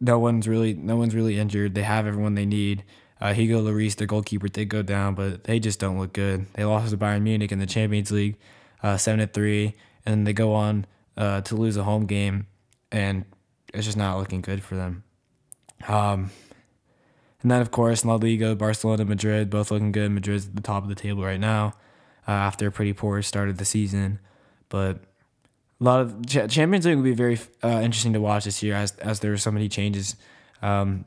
no 0.00 0.18
one's 0.18 0.46
really 0.46 0.74
no 0.74 0.96
one's 0.96 1.14
really 1.14 1.38
injured. 1.38 1.74
They 1.74 1.82
have 1.82 2.06
everyone 2.06 2.34
they 2.34 2.46
need. 2.46 2.84
Uh, 3.20 3.32
Hugo 3.32 3.62
Lloris, 3.62 3.96
their 3.96 4.06
goalkeeper, 4.06 4.48
did 4.48 4.68
go 4.68 4.82
down, 4.82 5.14
but 5.14 5.44
they 5.44 5.58
just 5.58 5.80
don't 5.80 5.98
look 5.98 6.12
good. 6.12 6.46
They 6.52 6.64
lost 6.64 6.90
to 6.90 6.98
Bayern 6.98 7.22
Munich 7.22 7.50
in 7.50 7.58
the 7.58 7.66
Champions 7.66 8.10
League, 8.10 8.36
uh, 8.82 8.98
seven 8.98 9.20
to 9.20 9.26
three, 9.26 9.74
and 10.04 10.26
they 10.26 10.34
go 10.34 10.52
on 10.52 10.84
uh, 11.16 11.40
to 11.42 11.56
lose 11.56 11.78
a 11.78 11.84
home 11.84 12.04
game, 12.04 12.46
and 12.92 13.24
it's 13.72 13.86
just 13.86 13.96
not 13.96 14.18
looking 14.18 14.42
good 14.42 14.62
for 14.62 14.76
them. 14.76 15.02
Um, 15.88 16.30
and 17.40 17.50
then 17.50 17.62
of 17.62 17.70
course 17.70 18.04
La 18.04 18.16
Liga, 18.16 18.54
Barcelona, 18.54 19.06
Madrid, 19.06 19.48
both 19.48 19.70
looking 19.70 19.92
good. 19.92 20.10
Madrid's 20.10 20.46
at 20.46 20.56
the 20.56 20.62
top 20.62 20.82
of 20.82 20.90
the 20.90 20.94
table 20.94 21.22
right 21.22 21.40
now 21.40 21.74
uh, 22.26 22.32
after 22.32 22.66
a 22.66 22.72
pretty 22.72 22.92
poor 22.92 23.22
start 23.22 23.48
of 23.48 23.58
the 23.58 23.64
season. 23.64 24.18
But 24.68 25.00
a 25.80 25.84
lot 25.84 26.00
of 26.00 26.26
Champions 26.48 26.86
League 26.86 26.96
will 26.96 27.04
be 27.04 27.14
very 27.14 27.38
uh, 27.62 27.80
interesting 27.82 28.12
to 28.14 28.20
watch 28.20 28.44
this 28.44 28.62
year 28.62 28.74
as 28.74 28.96
as 28.96 29.20
there 29.20 29.32
are 29.32 29.38
so 29.38 29.50
many 29.50 29.68
changes 29.68 30.16
um, 30.62 31.04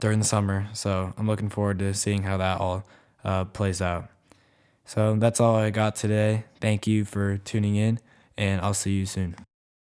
during 0.00 0.18
the 0.18 0.24
summer. 0.24 0.66
So 0.72 1.12
I'm 1.16 1.26
looking 1.26 1.48
forward 1.48 1.78
to 1.80 1.94
seeing 1.94 2.22
how 2.22 2.36
that 2.36 2.60
all 2.60 2.84
uh, 3.24 3.44
plays 3.46 3.80
out. 3.80 4.08
So 4.84 5.16
that's 5.16 5.40
all 5.40 5.56
I 5.56 5.70
got 5.70 5.96
today. 5.96 6.44
Thank 6.60 6.86
you 6.86 7.04
for 7.04 7.38
tuning 7.38 7.76
in, 7.76 7.98
and 8.36 8.60
I'll 8.60 8.74
see 8.74 8.92
you 8.92 9.06
soon. 9.06 9.36